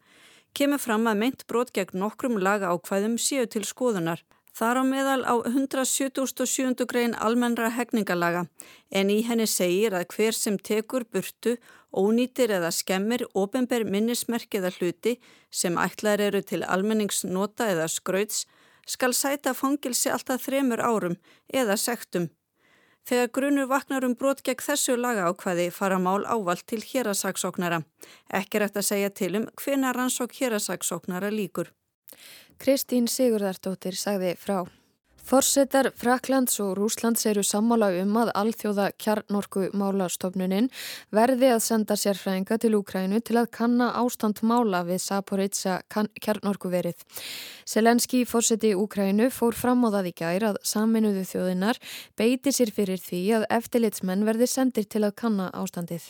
kemur 0.53 0.81
fram 0.83 1.07
að 1.07 1.21
meint 1.21 1.45
brot 1.47 1.71
gegn 1.71 2.01
nokkrum 2.01 2.35
laga 2.35 2.73
ákvæðum 2.75 3.15
séu 3.15 3.47
til 3.47 3.63
skoðunar. 3.63 4.23
Þar 4.57 4.79
á 4.81 4.83
meðal 4.89 5.21
á 5.21 5.35
177. 5.45 6.85
grein 6.89 7.11
almennra 7.21 7.67
hegningarlaga 7.75 8.47
en 8.89 9.11
í 9.13 9.19
henni 9.27 9.45
segir 9.45 9.93
að 9.93 10.07
hver 10.15 10.33
sem 10.33 10.57
tekur 10.57 11.05
burtu, 11.13 11.59
ónýtir 11.93 12.49
eða 12.55 12.71
skemmir, 12.73 13.27
ofinber 13.37 13.85
minnismerkiða 13.85 14.71
hluti 14.79 15.19
sem 15.53 15.77
ætlar 15.77 16.23
eru 16.25 16.41
til 16.41 16.63
almenningsnota 16.65 17.69
eða 17.75 17.85
skrauts 17.85 18.47
skal 18.89 19.13
sæta 19.13 19.53
fangilsi 19.53 20.09
alltaf 20.09 20.47
þremur 20.47 20.81
árum 20.81 21.21
eða 21.53 21.77
sektum. 21.77 22.31
Þegar 23.05 23.33
grunur 23.37 23.69
vaknar 23.69 24.09
um 24.09 24.17
brot 24.17 24.41
gegn 24.41 24.65
þessu 24.71 24.97
laga 24.97 25.29
ákvæði 25.29 25.69
fara 25.71 26.01
mál 26.01 26.25
ávalt 26.25 26.65
til 26.65 26.81
hérasagsóknara. 26.81 27.83
Ekki 28.33 28.63
rætt 28.63 28.81
að 28.81 28.89
segja 28.89 29.13
til 29.13 29.35
um 29.37 29.51
hvena 29.61 29.93
rannsók 29.93 30.33
hérasagsóknara 30.41 31.29
líkur. 31.29 31.69
Kristín 32.57 33.07
Sigurðardóttir 33.11 33.95
sagði 33.95 34.35
frá. 34.39 34.65
Forsetar 35.27 35.89
Fraklands 35.99 36.53
og 36.63 36.77
Rúslands 36.77 37.25
eru 37.27 37.41
sammála 37.43 37.89
um 37.99 38.13
að 38.21 38.29
alþjóða 38.39 38.85
kjarnorku 38.95 39.65
málastofnunin 39.75 40.69
verði 41.11 41.49
að 41.51 41.65
senda 41.65 41.97
sérfræðinga 41.99 42.55
til 42.63 42.77
Úkrænu 42.77 43.19
til 43.27 43.35
að 43.41 43.49
kanna 43.57 43.89
ástand 43.99 44.39
mála 44.39 44.85
við 44.87 45.01
Saporitsa 45.03 45.81
kjarnorkuverið. 45.91 47.03
Selenski 47.67 48.21
fórseti 48.23 48.71
Úkrænu 48.71 49.27
fór 49.35 49.57
fram 49.57 49.83
á 49.83 49.91
það 49.97 50.07
í 50.13 50.13
gær 50.21 50.45
að 50.53 50.61
saminuðu 50.63 51.25
þjóðinar 51.33 51.81
beiti 52.15 52.55
sér 52.55 52.71
fyrir 52.71 53.03
því 53.03 53.21
að 53.41 53.49
eftirlitsmenn 53.59 54.23
verði 54.23 54.47
sendir 54.47 54.87
til 54.87 55.03
að 55.03 55.17
kanna 55.19 55.49
ástandið. 55.51 56.07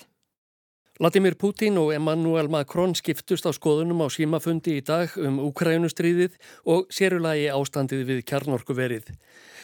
Vladimir 0.97 1.35
Putin 1.37 1.75
og 1.77 1.91
Emmanuel 1.93 2.47
Macron 2.49 2.95
skiptust 2.97 3.45
á 3.45 3.53
skoðunum 3.53 3.99
á 4.01 4.09
símafundi 4.09 4.79
í 4.79 4.81
dag 4.81 5.13
um 5.21 5.35
Ukrænustríðið 5.45 6.39
og 6.65 6.89
sérulagi 6.89 7.51
ástandið 7.53 8.01
við 8.07 8.23
kjarnorkuverið. 8.25 9.11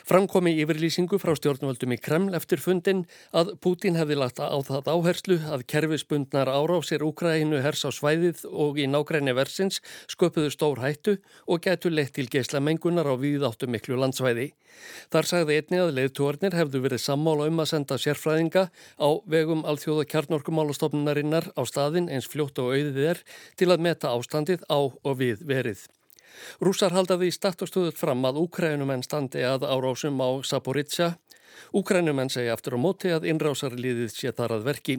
Framkomi 0.04 0.52
yfirlýsingu 0.60 1.18
frá 1.18 1.32
stjórnvöldum 1.40 1.96
í 1.96 1.98
Kreml 1.98 2.36
eftir 2.38 2.60
fundin 2.62 3.06
að 3.32 3.54
Putin 3.64 3.96
hefði 3.96 4.18
lagt 4.20 4.42
á 4.44 4.52
það 4.68 4.90
áherslu 4.92 5.38
að 5.48 5.64
kerfisbundnar 5.74 6.52
árásir 6.52 7.06
Úkrænu 7.08 7.64
hers 7.64 7.82
á 7.88 7.90
svæðið 7.90 8.44
og 8.52 8.78
í 8.84 8.86
nágræni 8.92 9.34
versins 9.34 9.80
sköpuðu 10.12 10.52
stór 10.54 10.84
hættu 10.84 11.16
og 11.48 11.64
getur 11.64 11.96
leitt 11.96 12.14
til 12.20 12.28
geisla 12.28 12.60
mengunar 12.60 13.08
á 13.10 13.16
viðáttu 13.16 13.72
miklu 13.72 13.96
landsvæði. 13.98 14.52
Þar 15.14 15.30
sagði 15.30 15.58
einni 15.62 15.80
að 15.80 15.96
leiðtórnir 15.96 16.58
hefðu 16.58 16.84
verið 16.84 17.02
sammála 17.06 17.48
um 17.48 17.64
að 17.64 17.72
senda 17.72 17.96
sérfræðinga 18.02 18.68
á 18.74 19.10
vegum 19.30 19.64
alþjóða 19.64 20.04
kjarnorkumálastofnunarinnar 21.24 21.54
á 21.56 21.62
staðin 21.66 22.10
eins 22.12 22.28
fljótt 22.28 22.60
og 22.60 22.74
auðið 22.74 22.98
er 23.10 23.20
til 23.56 23.72
að 23.72 23.84
meta 23.84 24.12
ástandið 24.12 24.64
á 24.68 24.80
og 24.80 25.18
við 25.18 25.44
verið. 25.46 25.88
Rúsar 26.60 26.94
haldaði 26.94 27.30
í 27.30 27.34
startastöðut 27.34 27.98
fram 27.98 28.24
að 28.26 28.42
úkrænumenn 28.44 29.04
standi 29.04 29.44
að 29.44 29.68
árásum 29.70 30.20
á 30.20 30.42
Saporizja. 30.44 31.18
Úkrænumenn 31.74 32.30
segja 32.30 32.54
aftur 32.54 32.76
á 32.76 32.80
móti 32.80 33.14
að 33.14 33.28
innrásarliðið 33.30 34.12
sé 34.12 34.32
þar 34.34 34.58
að 34.58 34.66
verki. 34.66 34.98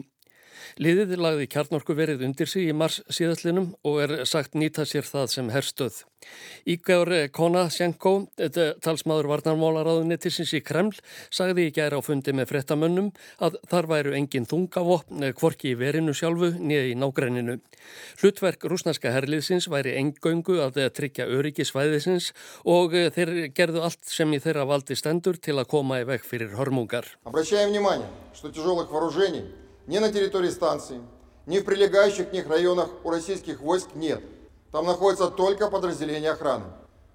Liðið 0.81 1.15
lagði 1.19 1.47
kjarnorku 1.51 1.95
verið 1.97 2.25
undir 2.27 2.49
sig 2.49 2.69
í 2.69 2.75
mars 2.75 3.01
síðastlinum 3.09 3.73
og 3.85 4.01
er 4.05 4.17
sagt 4.29 4.57
nýta 4.57 4.85
sér 4.87 5.07
það 5.07 5.31
sem 5.33 5.53
herstöð. 5.53 6.03
Ígjár 6.65 7.11
Konasjenko, 7.35 8.13
talsmaður 8.81 9.29
varnarmálaráðunettisins 9.29 10.53
í 10.57 10.61
Kreml, 10.65 10.95
sagði 11.29 11.67
í 11.69 11.73
gæra 11.75 11.99
á 11.99 12.01
fundi 12.01 12.33
með 12.33 12.49
frettamönnum 12.53 13.11
að 13.45 13.59
þar 13.69 13.89
væru 13.91 14.15
engin 14.17 14.47
þungavopn 14.49 15.27
kvorki 15.37 15.73
í 15.73 15.79
verinu 15.79 16.15
sjálfu 16.17 16.49
niður 16.57 16.89
í 16.91 16.95
nágrenninu. 16.97 17.57
Hlutverk 18.21 18.65
rúsnarska 18.71 19.13
herliðsins 19.13 19.69
væri 19.71 19.95
engöngu 19.99 20.57
að 20.65 20.81
tryggja 20.97 21.29
öryggi 21.29 21.67
svæðisins 21.67 22.31
og 22.65 22.95
þeir 23.15 23.35
gerðu 23.55 23.85
allt 23.85 24.01
sem 24.09 24.33
í 24.33 24.41
þeirra 24.41 24.65
valdi 24.69 24.97
stendur 24.97 25.37
til 25.37 25.59
að 25.59 25.69
koma 25.75 26.01
í 26.01 26.09
veg 26.09 26.25
fyrir 26.25 26.57
hörmungar. 26.57 27.05
Ни 29.87 29.97
на 29.97 30.11
территории 30.11 30.49
станции, 30.49 31.01
ни 31.45 31.59
в 31.59 31.65
прилегающих 31.65 32.29
к 32.29 32.33
них 32.33 32.47
районах 32.47 32.89
у 33.03 33.09
российских 33.09 33.61
войск 33.61 33.89
нет. 33.95 34.21
Там 34.71 34.85
находятся 34.85 35.29
только 35.29 35.69
подразделения 35.69 36.31
охраны. 36.31 36.65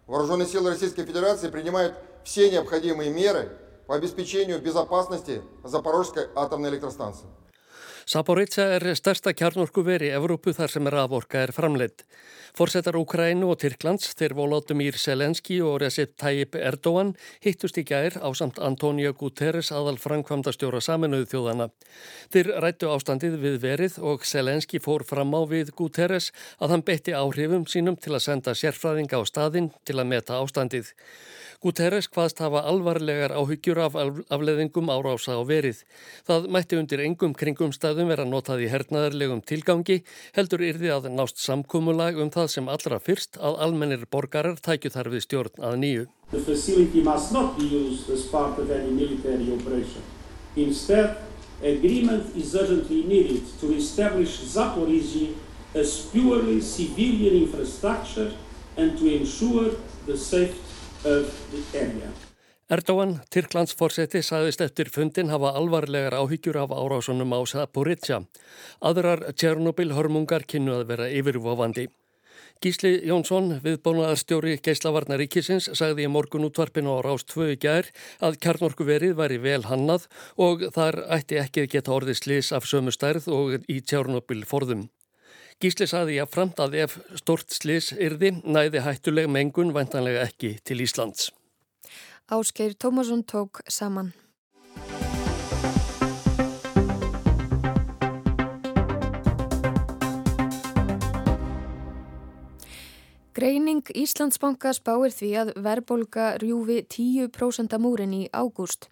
Вооруженные 0.07 0.49
силы 0.49 0.71
Российской 0.71 1.05
Федерации 1.05 1.49
принимают 1.49 1.95
все 2.25 2.51
необходимые 2.51 3.11
меры 3.11 3.51
по 3.87 3.95
обеспечению 3.95 4.61
безопасности 4.61 5.43
Запорожской 5.65 6.29
атомной 6.35 6.71
электростанции. 6.71 7.27
Saporizja 8.09 8.65
er 8.77 8.85
stærsta 8.97 9.33
kjarnorkuveri 9.37 10.09
í 10.09 10.15
Evrópu 10.17 10.55
þar 10.57 10.73
sem 10.73 10.89
raforka 10.91 11.43
er 11.45 11.53
framleitt. 11.53 12.05
Forsetar 12.57 12.97
Ukrænu 12.99 13.51
og 13.53 13.61
Tyrklands, 13.63 14.11
þeir 14.19 14.35
Volodymyr 14.39 14.97
Selenski 14.99 15.61
og 15.63 15.79
Recep 15.83 16.17
Tayyip 16.19 16.57
Erdogan 16.59 17.13
hittust 17.45 17.79
í 17.79 17.85
gær 17.87 18.17
á 18.19 18.29
samt 18.35 18.59
Antonio 18.59 19.13
Guterres 19.15 19.71
aðal 19.71 20.01
framkvamda 20.03 20.55
stjóra 20.57 20.81
saminuðu 20.83 21.29
þjóðana. 21.31 21.69
Þeir 22.33 22.53
rættu 22.65 22.91
ástandið 22.91 23.39
við 23.45 23.61
verið 23.63 24.01
og 24.03 24.27
Selenski 24.27 24.83
fór 24.83 25.07
fram 25.07 25.37
á 25.37 25.41
við 25.47 25.75
Guterres 25.77 26.33
að 26.59 26.75
hann 26.77 26.87
beitti 26.87 27.15
áhrifum 27.15 27.69
sínum 27.71 28.01
til 28.01 28.17
að 28.17 28.27
senda 28.27 28.57
sérfræðinga 28.57 29.21
á 29.21 29.25
staðinn 29.29 29.71
til 29.85 30.01
að 30.01 30.11
meta 30.15 30.41
ástandið. 30.41 30.91
Guterres 31.61 32.07
hvaðst 32.09 32.39
hafa 32.41 32.63
alvarlegar 32.65 33.35
áhyggjur 33.37 33.79
af 33.85 33.97
afleðingum 34.33 34.87
árása 34.89 35.35
á 35.37 35.45
verið. 35.45 35.83
Það 36.25 36.47
mætti 36.57 36.79
undir 36.81 37.03
engum 37.05 37.35
kringum 37.37 37.75
staðum 37.77 38.09
vera 38.09 38.25
notað 38.25 38.63
í 38.65 38.69
hernaðarlegum 38.73 39.43
tilgangi, 39.45 39.99
heldur 40.33 40.65
yrði 40.65 40.89
að 40.95 41.11
nást 41.13 41.37
samkúmulag 41.45 42.17
um 42.17 42.31
það 42.33 42.49
sem 42.55 42.71
allra 42.73 42.97
fyrst 42.97 43.37
að 43.37 43.61
almennir 43.67 44.07
borgarar 44.09 44.57
tækju 44.57 44.95
þar 44.95 45.11
við 45.13 45.25
stjórn 45.27 45.67
að 45.69 45.77
nýju. 45.83 46.07
The 46.33 46.41
facility 46.47 47.05
must 47.05 47.37
not 47.37 47.59
be 47.59 47.69
used 47.69 48.09
as 48.09 48.25
part 48.33 48.57
of 48.57 48.73
any 48.73 48.97
military 48.97 49.53
operation. 49.53 50.01
Instead, 50.57 51.21
agreement 51.61 52.33
is 52.41 52.57
urgently 52.57 53.05
needed 53.05 53.45
to 53.61 53.75
establish 53.77 54.41
Zaporizhia 54.49 55.37
as 55.77 56.09
purely 56.09 56.63
civilian 56.63 57.45
infrastructure 57.45 58.33
and 58.79 58.97
to 58.97 59.13
ensure 59.13 59.77
the 60.07 60.17
safety 60.17 60.70
Erdóan, 62.71 63.15
Tyrklands 63.33 63.73
fórseti, 63.73 64.21
saðist 64.21 64.61
eftir 64.61 64.91
fundin 64.93 65.31
hafa 65.33 65.55
alvarlegar 65.57 66.13
áhyggjur 66.19 66.59
af 66.61 66.75
árásunum 66.77 67.33
á 67.33 67.41
Saporizja. 67.49 68.19
Aðrar 68.85 69.33
Tjernobyl 69.33 69.95
hörmungar 69.97 70.45
kynnu 70.45 70.77
að 70.77 70.85
vera 70.93 71.09
yfirvofandi. 71.09 71.87
Gísli 72.61 72.93
Jónsson, 73.09 73.55
viðbónaðarstjóri 73.65 74.59
Geislavarnar 74.61 75.23
Ríkisins, 75.23 75.71
sagði 75.73 76.05
í 76.05 76.13
morgun 76.13 76.45
útvarpinu 76.51 77.01
á 77.01 77.09
Rást 77.09 77.33
2 77.33 77.57
gær 77.57 77.89
að 78.21 78.37
kjarnorkuverið 78.45 79.17
væri 79.17 79.41
vel 79.41 79.65
hannað 79.73 80.05
og 80.37 80.69
þar 80.77 81.01
ætti 81.17 81.41
ekki 81.41 81.65
geta 81.79 81.97
orðið 81.97 82.21
slis 82.21 82.53
af 82.53 82.69
sömu 82.69 82.93
stærð 82.93 83.33
og 83.33 83.63
í 83.73 83.81
Tjernobyl 83.81 84.45
forðum. 84.45 84.91
Gísli 85.61 85.85
saði 85.85 86.15
að 86.23 86.31
framt 86.33 86.61
að 86.65 86.75
ef 86.87 86.95
stort 87.21 87.53
slis 87.53 87.91
yrði 87.93 88.31
næði 88.49 88.81
hættuleg 88.81 89.27
mengun 89.29 89.75
vantanlega 89.77 90.23
ekki 90.25 90.55
til 90.65 90.79
Íslands. 90.81 91.29
Áskeir 92.33 92.73
Tómasson 92.81 93.21
tók 93.29 93.61
saman. 93.69 94.15
Greining 103.31 103.87
Íslandsbanka 103.95 104.73
spáir 104.75 105.13
því 105.15 105.29
að 105.39 105.51
verðbólka 105.63 106.25
rjúfi 106.43 106.81
10% 106.91 107.77
múrin 107.79 108.15
í 108.17 108.23
ágúst. 108.35 108.89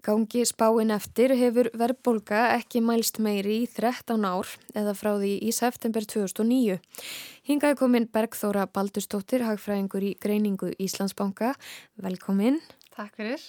Gangi 0.00 0.46
spáin 0.48 0.94
eftir 0.94 1.34
hefur 1.36 1.68
verðbólka 1.76 2.46
ekki 2.54 2.80
mælst 2.80 3.20
meiri 3.20 3.58
í 3.62 3.66
13 3.68 4.24
ár 4.24 4.48
eða 4.72 4.94
frá 4.96 5.12
því 5.20 5.34
í 5.44 5.52
september 5.52 6.08
2009. 6.08 6.78
Hingaði 7.50 7.78
komin 7.82 8.08
Bergþóra 8.08 8.64
Baldustóttir, 8.72 9.44
hagfræðingur 9.44 10.08
í 10.08 10.14
Greiningu 10.16 10.72
Íslandsbanka. 10.80 11.52
Velkomin. 12.00 12.62
Takk 12.96 13.20
fyrir. 13.20 13.44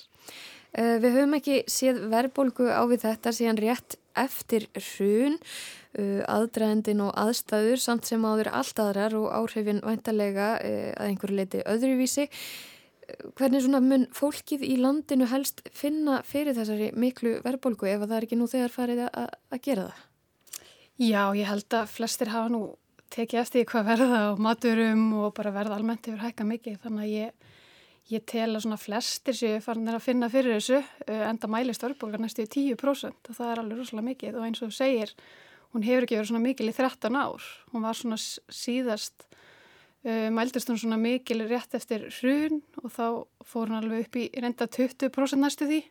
Eh, 0.73 0.97
við 0.97 1.19
höfum 1.19 1.37
ekki 1.37 1.59
séð 1.69 1.99
verðbólku 2.09 2.65
á 2.65 2.81
við 2.89 3.05
þetta 3.05 3.33
síðan 3.37 3.61
rétt 3.61 3.97
eftir 4.17 4.67
hrun. 4.73 5.39
Uh, 5.93 6.23
aðdraðendin 6.25 7.03
og 7.05 7.11
aðstæður 7.21 7.77
samt 7.77 8.07
sem 8.09 8.23
áður 8.25 8.47
allt 8.49 8.79
aðrar 8.81 9.13
og 9.13 9.27
áhrifin 9.29 9.77
væntalega 9.85 10.47
uh, 10.57 10.87
að 10.97 11.11
einhverju 11.11 11.37
leiti 11.37 11.59
öðruvísi. 11.69 12.25
Hvernig 13.37 13.67
mun 13.69 14.07
fólkið 14.15 14.63
í 14.65 14.79
landinu 14.81 15.27
helst 15.29 15.61
finna 15.69 16.23
fyrir 16.25 16.57
þessari 16.57 16.89
miklu 16.97 17.35
verðbólgu 17.45 17.91
ef 17.91 18.07
það 18.07 18.15
er 18.17 18.25
ekki 18.25 18.39
nú 18.39 18.49
þegar 18.49 18.73
farið 18.73 19.03
að, 19.05 19.29
að 19.53 19.61
gera 19.67 19.85
það? 19.91 20.01
Já, 21.03 21.21
ég 21.37 21.51
held 21.51 21.77
að 21.77 21.93
flestir 21.93 22.33
hafa 22.33 22.49
nú 22.53 22.63
tekið 23.13 23.43
eftir 23.43 23.69
hvað 23.69 23.89
verða 23.91 24.19
á 24.29 24.41
maturum 24.41 25.05
og 25.21 25.33
bara 25.37 25.53
verða 25.53 25.77
almennt 25.77 26.09
yfir 26.09 26.23
hækka 26.23 26.47
mikið 26.49 26.81
þannig 26.87 27.05
að 27.05 27.13
ég, 27.13 27.52
ég 28.11 28.25
tel 28.27 28.49
að 28.55 28.65
svona 28.65 28.77
flestir 28.77 29.37
séu 29.37 29.61
farin 29.63 29.87
að 29.87 30.03
finna 30.03 30.29
fyrir 30.29 30.57
þessu 30.57 30.81
enda 31.07 31.47
mælist 31.47 31.83
verðbólgar 31.83 32.19
næstu 32.19 32.43
í 32.43 32.51
10% 32.75 33.29
og 33.29 33.37
það 33.37 33.51
er 33.51 33.61
alveg 33.61 33.79
rosalega 33.79 34.09
mikið 34.09 34.37
og 34.39 34.47
eins 34.47 34.61
og 34.65 34.73
segir 34.75 35.13
hún 35.73 35.85
hefur 35.85 36.05
ekki 36.05 36.17
verið 36.19 36.29
svona 36.29 36.43
mikil 36.43 36.69
í 36.69 36.75
13 36.75 37.17
ár. 37.17 37.45
Hún 37.73 37.85
var 37.85 37.97
svona 37.97 38.19
síðast, 38.19 39.25
uh, 40.05 40.29
mældist 40.33 40.69
hún 40.69 40.79
svona 40.81 40.99
mikil 41.01 41.45
rétt 41.49 41.73
eftir 41.77 42.05
hrun 42.19 42.61
og 42.83 42.91
þá 42.93 43.07
fór 43.49 43.71
hún 43.71 43.79
alveg 43.79 44.05
upp 44.05 44.19
í 44.21 44.27
reynda 44.37 44.69
20% 44.69 45.41
næstu 45.41 45.69
því. 45.69 45.81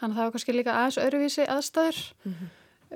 Þannig 0.00 0.10
að 0.12 0.18
það 0.18 0.26
var 0.26 0.34
kannski 0.34 0.56
líka 0.56 0.76
aðeins 0.76 1.00
öruvísi 1.00 1.48
aðstæður. 1.48 2.02
Mm 2.24 2.34
-hmm. 2.34 2.52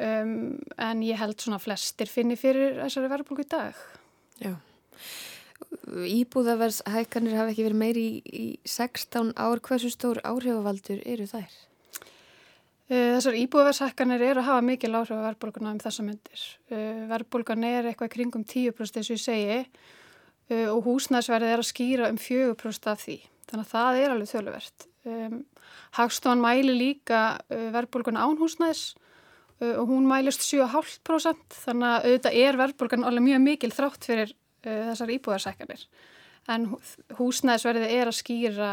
um, 0.09 0.61
en 0.77 1.03
ég 1.03 1.17
held 1.17 1.41
svona 1.41 1.59
flestir 1.63 2.07
finni 2.07 2.37
fyrir 2.37 2.83
þessari 2.83 3.09
verðbólku 3.09 3.47
í 3.47 3.49
dag. 3.49 3.75
Já. 4.39 4.55
Íbúðaverðshækkanir 5.89 7.39
hafa 7.39 7.53
ekki 7.53 7.65
verið 7.67 7.81
meiri 7.81 8.05
í, 8.05 8.19
í 8.29 8.47
16 8.69 9.33
ár. 9.41 9.63
Hversu 9.65 9.91
stór 9.93 10.21
áhrifavaldur 10.27 11.01
eru 11.09 11.27
þær? 11.29 11.57
Eh, 12.89 13.11
þessar 13.19 13.37
íbúðverðshækkanir 13.37 14.23
eru 14.31 14.41
að 14.41 14.47
hafa 14.49 14.65
mikil 14.65 14.95
áhrif 14.97 15.19
á 15.21 15.27
verðbólguna 15.27 15.75
um 15.75 15.81
þessa 15.83 16.05
myndir. 16.07 16.45
Eh, 16.73 17.03
Verðbólgan 17.11 17.67
er 17.69 17.91
eitthvað 17.91 18.15
kringum 18.15 18.47
10% 18.49 18.97
eins 18.97 19.11
og 19.11 19.19
ég 19.19 19.21
segi 19.21 19.59
eh, 19.59 20.69
og 20.73 20.81
húsnæðsverðið 20.87 21.53
er 21.53 21.63
að 21.65 21.69
skýra 21.69 22.09
um 22.09 22.21
4% 22.23 22.89
af 22.89 23.03
því. 23.03 23.19
Þannig 23.51 23.67
að 23.67 23.75
það 23.75 24.01
er 24.01 24.15
alveg 24.15 24.33
þöluvert. 24.33 24.89
Hagstofan 25.97 26.43
mæli 26.43 26.75
líka 26.77 27.21
verðbólguna 27.49 28.25
án 28.25 28.37
húsnæðs 28.37 28.83
og 29.65 29.87
hún 29.89 30.05
mælist 30.05 30.43
7,5% 30.45 31.57
þannig 31.65 31.89
að 31.89 32.09
auðvitað 32.09 32.37
er 32.43 32.59
verðbólgan 32.61 33.07
alveg 33.09 33.25
mjög 33.25 33.41
mikil 33.47 33.71
þrátt 33.73 34.05
fyrir 34.05 34.35
þessar 34.65 35.13
íbúðverðshækkanir. 35.17 35.85
En 36.49 36.65
húsnæðsverðið 37.19 37.95
er 37.99 38.09
að 38.09 38.19
skýra 38.23 38.71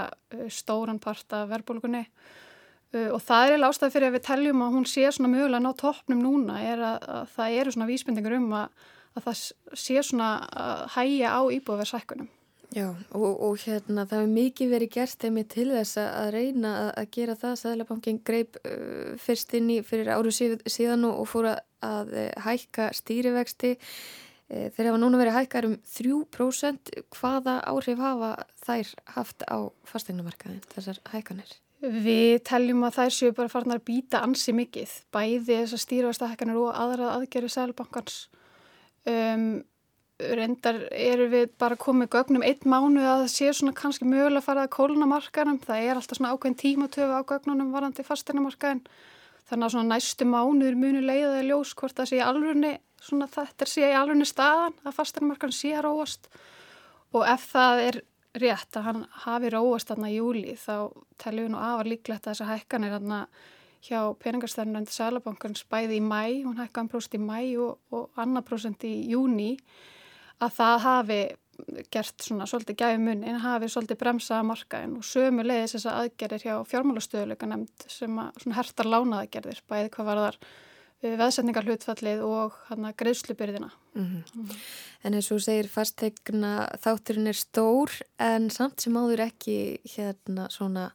stóran 0.54 1.02
part 1.04 1.34
af 1.36 1.50
verðbólgunni 1.52 2.06
uh, 2.06 3.10
og 3.10 3.20
það 3.26 3.56
er 3.56 3.66
ástæði 3.68 3.96
fyrir 3.98 4.12
að 4.12 4.18
við 4.18 4.26
teljum 4.30 4.64
að 4.64 4.78
hún 4.78 4.88
sé 4.90 5.10
svona 5.10 5.32
mögulega 5.34 5.60
að 5.60 5.66
ná 5.66 5.82
toppnum 5.82 6.24
núna 6.24 6.62
er 6.64 6.86
að, 6.94 7.10
að 7.18 7.36
það 7.36 7.58
eru 7.60 7.76
svona 7.76 7.90
vísbendingur 7.90 8.38
um 8.38 8.56
að, 8.62 8.88
að 9.16 9.28
það 9.28 9.44
sé 9.84 10.08
svona 10.08 10.32
að 10.64 10.88
hæja 10.96 11.36
á 11.36 11.42
íbúðverðsækkunum. 11.60 12.32
Já 12.76 12.88
og, 13.16 13.30
og 13.46 13.60
hérna 13.62 14.04
það 14.08 14.22
hefur 14.22 14.32
mikið 14.36 14.72
verið 14.72 14.94
gert 14.96 15.22
þeimir 15.22 15.46
til 15.52 15.68
þess 15.70 16.00
að 16.02 16.32
reyna 16.36 16.72
að, 16.80 16.90
að 17.02 17.12
gera 17.18 17.36
það. 17.44 17.56
Sæðlabankin 17.62 18.22
greip 18.28 18.60
uh, 18.64 19.16
fyrst 19.22 19.56
inn 19.60 19.72
í 19.76 19.82
fyrir 19.86 20.16
áru 20.16 20.32
síðan 20.32 21.10
og 21.12 21.28
fór 21.28 21.52
að 21.56 22.16
hækka 22.48 22.94
stýrivexti. 22.96 23.76
Þeir 24.46 24.92
hafa 24.92 25.02
núna 25.02 25.18
verið 25.18 25.38
hækkar 25.40 25.66
um 25.66 25.76
3%. 25.90 26.92
Hvaða 27.16 27.60
áhrif 27.66 28.02
hafa 28.02 28.32
þær 28.62 28.92
haft 29.16 29.46
á 29.50 29.58
fastegnumarkaðin, 29.90 30.62
þessar 30.70 31.00
hækkanir? 31.10 31.56
Við 31.82 32.40
teljum 32.48 32.86
að 32.86 33.00
þær 33.00 33.14
séu 33.14 33.34
bara 33.36 33.52
farin 33.52 33.76
að 33.76 33.84
býta 33.90 34.22
ansi 34.26 34.54
mikið, 34.56 34.94
bæði 35.14 35.42
þessar 35.50 35.82
stýrivexta 35.82 36.30
hækkanir 36.32 36.62
og 36.62 36.78
aðra 36.78 37.16
aðgerið 37.18 37.56
Sæðlabankans. 37.56 38.20
Um, 39.06 39.66
reyndar 40.22 40.80
eru 40.94 41.28
við 41.34 41.50
bara 41.60 41.76
komið 41.78 42.14
gögnum 42.14 42.46
einn 42.46 42.70
mánu 42.70 43.04
að 43.04 43.26
það 43.26 43.34
sé 43.34 43.52
svona 43.52 43.76
kannski 43.76 44.08
mögulega 44.08 44.40
að 44.44 44.48
fara 44.48 44.64
að 44.66 44.74
kóluna 44.78 45.10
markaðum. 45.10 45.60
Það 45.66 45.90
er 45.90 46.00
alltaf 46.00 46.22
svona 46.22 46.32
ákveðin 46.34 46.62
tímatöfu 46.62 47.18
á 47.18 47.22
gögnunum 47.34 47.74
varandi 47.74 48.06
fastegnumarkaðin. 48.06 48.86
Þannig 49.50 49.68
að 49.68 49.74
svona 49.76 49.92
næstu 49.92 50.26
mánuður 50.30 50.78
muni 50.80 51.02
leiðaði 51.06 51.48
ljós 51.50 51.74
hvort 51.78 51.98
það 51.98 52.14
sé 52.14 52.22
alveg 52.24 52.80
svona 53.02 53.28
þetta 53.32 53.68
sé 53.70 53.90
í 53.90 53.96
alveg 53.96 54.28
staðan 54.30 54.76
að 54.84 54.98
fastegnumarkaðin 55.00 55.58
sé 55.58 55.74
að 55.76 55.88
róast. 55.88 56.30
Og 57.16 57.26
ef 57.30 57.50
það 57.52 57.82
er 57.88 58.02
rétt 58.36 58.78
að 58.78 58.88
hann 58.90 59.04
hafi 59.24 59.52
róast 59.54 59.92
þarna 59.92 60.12
í 60.12 60.18
júli 60.18 60.56
þá 60.60 60.92
teljum 61.22 61.46
við 61.46 61.52
nú 61.54 61.62
afar 61.64 61.90
líklegt 61.90 62.26
að 62.26 62.34
þessa 62.34 62.50
hækkanir 62.52 62.96
þarna 62.98 63.20
hjá 63.86 64.00
peningarstæðunandi 64.20 64.92
Sælabankans 64.92 65.64
bæði 65.70 66.00
í 66.00 66.04
mæ, 66.04 66.44
hún 66.44 66.60
hækkaði 66.60 66.92
próst 66.92 67.16
í 67.16 67.22
mæ 67.22 67.40
og, 67.62 67.78
og 67.94 68.20
annar 68.20 68.44
prósent 68.46 68.84
í 68.88 68.94
júni 69.12 69.54
að 70.44 70.56
það 70.58 70.78
hafi 70.86 71.20
gert 71.94 72.24
svona 72.24 72.48
svolítið 72.50 72.80
gæfi 72.82 73.00
munni 73.00 73.30
en 73.32 73.40
hafi 73.40 73.70
svolítið 73.72 74.00
bremsaða 74.02 74.48
markaðin 74.50 74.98
og 75.00 75.08
sömu 75.08 75.46
leiðis 75.46 75.78
þess 75.78 75.88
að 75.88 76.00
aðgerðir 76.02 76.44
hjá 76.44 76.56
fjármálastöðuleika 76.72 77.48
nefnd 77.48 77.86
sem 77.92 78.18
að 78.20 78.42
svona 78.42 78.58
hertar 78.58 78.90
lánaðagerðir 78.92 79.62
bæði 79.70 79.92
hvað 79.96 80.10
var 80.10 80.24
þar 80.26 80.40
veðsetningar 81.04 81.68
hlutfallið 81.68 82.24
og 82.26 82.56
greiðslubyrðina. 82.98 83.70
Mm 83.94 84.06
-hmm. 84.06 84.24
mm 84.36 84.48
-hmm. 84.48 84.58
En 85.04 85.14
eins 85.14 85.32
og 85.32 85.42
segir 85.42 85.68
fastegna 85.68 86.70
þátturinn 86.82 87.28
er 87.28 87.36
stór 87.36 87.92
en 88.20 88.50
samt 88.50 88.82
sem 88.82 88.94
áður 88.94 89.20
ekki 89.20 89.80
hérna 89.84 90.50
svona 90.50 90.92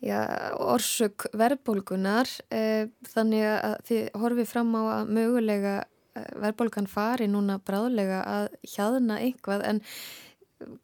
já, 0.00 0.52
orsök 0.58 1.26
verðbólgunar 1.32 2.28
eh, 2.50 2.88
þannig 3.14 3.42
að 3.42 3.76
þið 3.88 4.10
horfið 4.14 4.46
fram 4.46 4.74
á 4.74 4.82
að 5.00 5.08
mögulega 5.08 5.84
verðbólgan 6.36 6.88
fari 6.90 7.28
núna 7.30 7.58
bráðlega 7.58 8.22
að 8.24 8.48
hjaðna 8.74 9.18
einhvað 9.20 9.64
en 9.68 9.82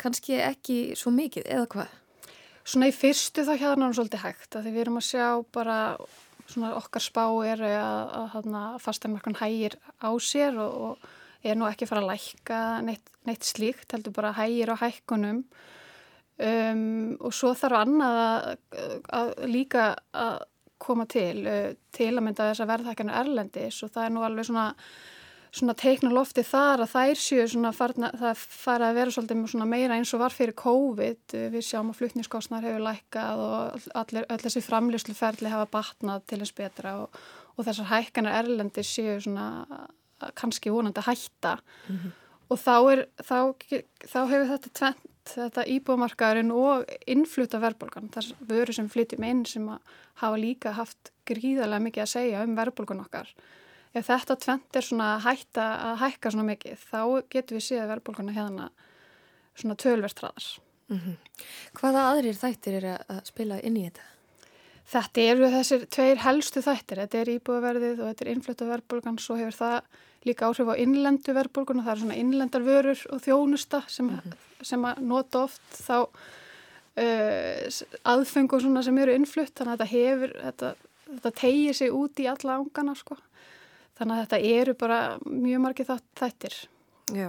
kannski 0.01 0.39
ekki 0.43 0.79
svo 0.99 1.13
mikið 1.15 1.49
eða 1.49 1.69
hvað? 1.75 1.99
Svona 2.63 2.91
í 2.93 2.95
fyrstu 2.95 3.45
þá 3.47 3.55
hjaðna 3.57 3.89
hann 3.89 3.97
svolítið 3.97 4.23
hægt 4.23 4.57
að 4.57 4.67
því 4.67 4.75
við 4.75 4.85
erum 4.85 5.01
að 5.01 5.09
sjá 5.09 5.27
bara 5.55 5.79
svona 6.51 6.75
okkar 6.79 7.05
spá 7.05 7.25
er 7.47 7.63
að, 7.67 8.15
að, 8.19 8.49
að 8.59 8.79
fastanmarkan 8.83 9.39
hægir 9.41 9.77
á 10.03 10.11
sér 10.23 10.59
og, 10.61 10.81
og 10.87 11.47
er 11.47 11.59
nú 11.59 11.67
ekki 11.69 11.89
fara 11.91 12.03
að 12.05 12.13
lækka 12.13 12.59
neitt, 12.87 13.13
neitt 13.27 13.47
slíkt, 13.47 13.91
heldur 13.95 14.15
bara 14.15 14.35
hægir 14.37 14.75
á 14.75 14.77
hækkunum. 14.83 15.43
Um, 16.43 17.17
og 17.21 17.35
svo 17.37 17.53
þarf 17.55 17.85
annað 17.85 18.21
að, 18.23 18.47
að 19.15 19.33
líka 19.53 19.89
að 20.17 20.39
koma 20.83 21.07
til, 21.07 21.45
til 21.95 22.11
að 22.11 22.23
mynda 22.25 22.49
þess 22.51 22.65
að 22.65 22.71
verðhækkanir 22.73 23.19
erlendis 23.21 23.83
og 23.85 23.93
það 23.95 24.07
er 24.07 24.15
nú 24.15 24.25
alveg 24.27 24.49
svona 24.49 24.65
svona 25.53 25.75
teikna 25.77 26.11
lofti 26.13 26.43
þar 26.47 26.83
að 26.87 26.95
þær 26.95 27.21
séu 27.21 27.45
svona 27.51 27.73
farna, 27.77 28.09
það 28.17 28.41
fara 28.41 28.89
að 28.89 28.99
vera 29.01 29.13
svolítið 29.13 29.67
meira 29.69 29.99
eins 29.99 30.13
og 30.17 30.23
var 30.23 30.33
fyrir 30.33 30.57
COVID. 30.57 31.37
Við 31.53 31.67
sjáum 31.67 31.93
að 31.93 32.01
flutningskostnar 32.01 32.65
hefur 32.65 32.85
lækkað 32.87 33.45
og 33.45 33.87
allir, 34.01 34.27
öll 34.33 34.41
þessi 34.47 34.65
framlýsluferli 34.65 35.53
hafa 35.53 35.69
batnað 35.77 36.25
til 36.31 36.41
þess 36.41 36.57
betra 36.57 36.97
og, 37.05 37.23
og 37.57 37.69
þessar 37.69 37.91
hækkanar 37.93 38.41
erlendi 38.41 38.85
séu 38.87 39.21
svona 39.21 39.47
kannski 40.39 40.73
vonandi 40.73 41.05
hætta. 41.05 41.59
Mm 41.89 41.97
-hmm. 41.97 42.19
og 42.49 42.59
þá, 42.59 42.77
er, 42.93 43.07
þá, 43.21 43.39
þá 44.09 44.21
hefur 44.33 44.51
þetta 44.57 44.69
tvent, 44.73 45.09
þetta 45.37 45.67
íbúmarkaðurinn 45.69 46.53
og 46.53 46.85
innfluta 47.07 47.61
verðbólgan, 47.61 48.09
þess 48.09 48.35
vöru 48.41 48.73
sem 48.73 48.89
flytjum 48.89 49.25
inn 49.25 49.45
sem 49.47 49.69
hafa 50.15 50.37
líka 50.37 50.73
haft 50.73 51.13
gríðarlega 51.27 51.83
mikið 51.83 52.03
að 52.03 52.15
segja 52.17 52.43
um 52.43 52.57
verðbólgan 52.57 53.05
okkar 53.05 53.29
ef 53.95 54.07
þetta 54.09 54.37
tvent 54.41 54.77
er 54.77 54.87
svona 54.87 55.09
hætta 55.23 55.67
að 55.91 55.99
hækka 56.07 56.33
svona 56.33 56.49
mikið 56.49 56.87
þá 56.91 57.03
getur 57.33 57.59
við 57.59 57.67
síðan 57.67 57.91
verðbólkuna 57.93 58.37
hérna 58.37 58.71
svona 59.55 59.77
tölverstræðar. 59.77 60.49
Mm 60.89 60.99
-hmm. 60.99 61.17
Hvaða 61.79 62.09
aðrir 62.13 62.37
þættir 62.37 62.75
er 62.81 62.87
að 63.09 63.25
spila 63.25 63.61
inn 63.61 63.77
í 63.77 63.85
þetta? 63.85 64.09
Þetta 64.93 65.21
eru 65.21 65.49
þessir 65.53 65.85
tveir 65.87 66.19
helstu 66.21 66.61
þættir. 66.61 67.01
Þetta 67.05 67.19
er 67.19 67.29
íbúðverðið 67.37 68.01
og 68.01 68.09
þetta 68.11 68.25
er 68.25 68.31
innflötu 68.33 68.69
verðbólkan. 68.69 69.19
Svo 69.19 69.37
hefur 69.39 69.57
það 69.57 69.81
líka 70.27 70.47
áhrif 70.47 70.69
á 70.69 70.75
innlendu 70.77 71.35
verðbólkun 71.35 71.81
og 71.81 71.87
það 71.87 71.93
er 71.93 72.03
svona 72.03 72.21
innlendar 72.21 72.63
vörur 72.67 73.01
og 73.11 73.23
þjónusta 73.25 73.83
sem, 73.89 74.07
mm 74.07 74.19
-hmm. 74.19 74.33
sem 74.63 74.85
að 74.85 75.01
nota 75.01 75.45
oft 75.47 75.63
þá 75.73 76.09
uh, 76.97 77.67
aðfengu 78.05 78.61
sem 78.83 78.99
eru 78.99 79.15
innflutt. 79.15 79.55
Þannig 79.55 79.73
að 79.73 79.79
þetta 79.79 79.95
hefur, 79.97 80.31
þetta, 80.43 80.75
þetta 81.09 81.31
tegir 81.31 81.75
sig 81.75 81.91
út 81.91 82.21
í 82.21 82.27
alla 82.27 82.59
ángana 82.59 82.95
sko. 82.95 83.17
Þannig 84.03 84.19
að 84.19 84.23
þetta 84.25 84.55
eru 84.59 84.73
bara 84.75 85.01
mjög 85.23 85.61
margir 85.63 85.87
þættir. 86.19 86.55
Já. 87.15 87.29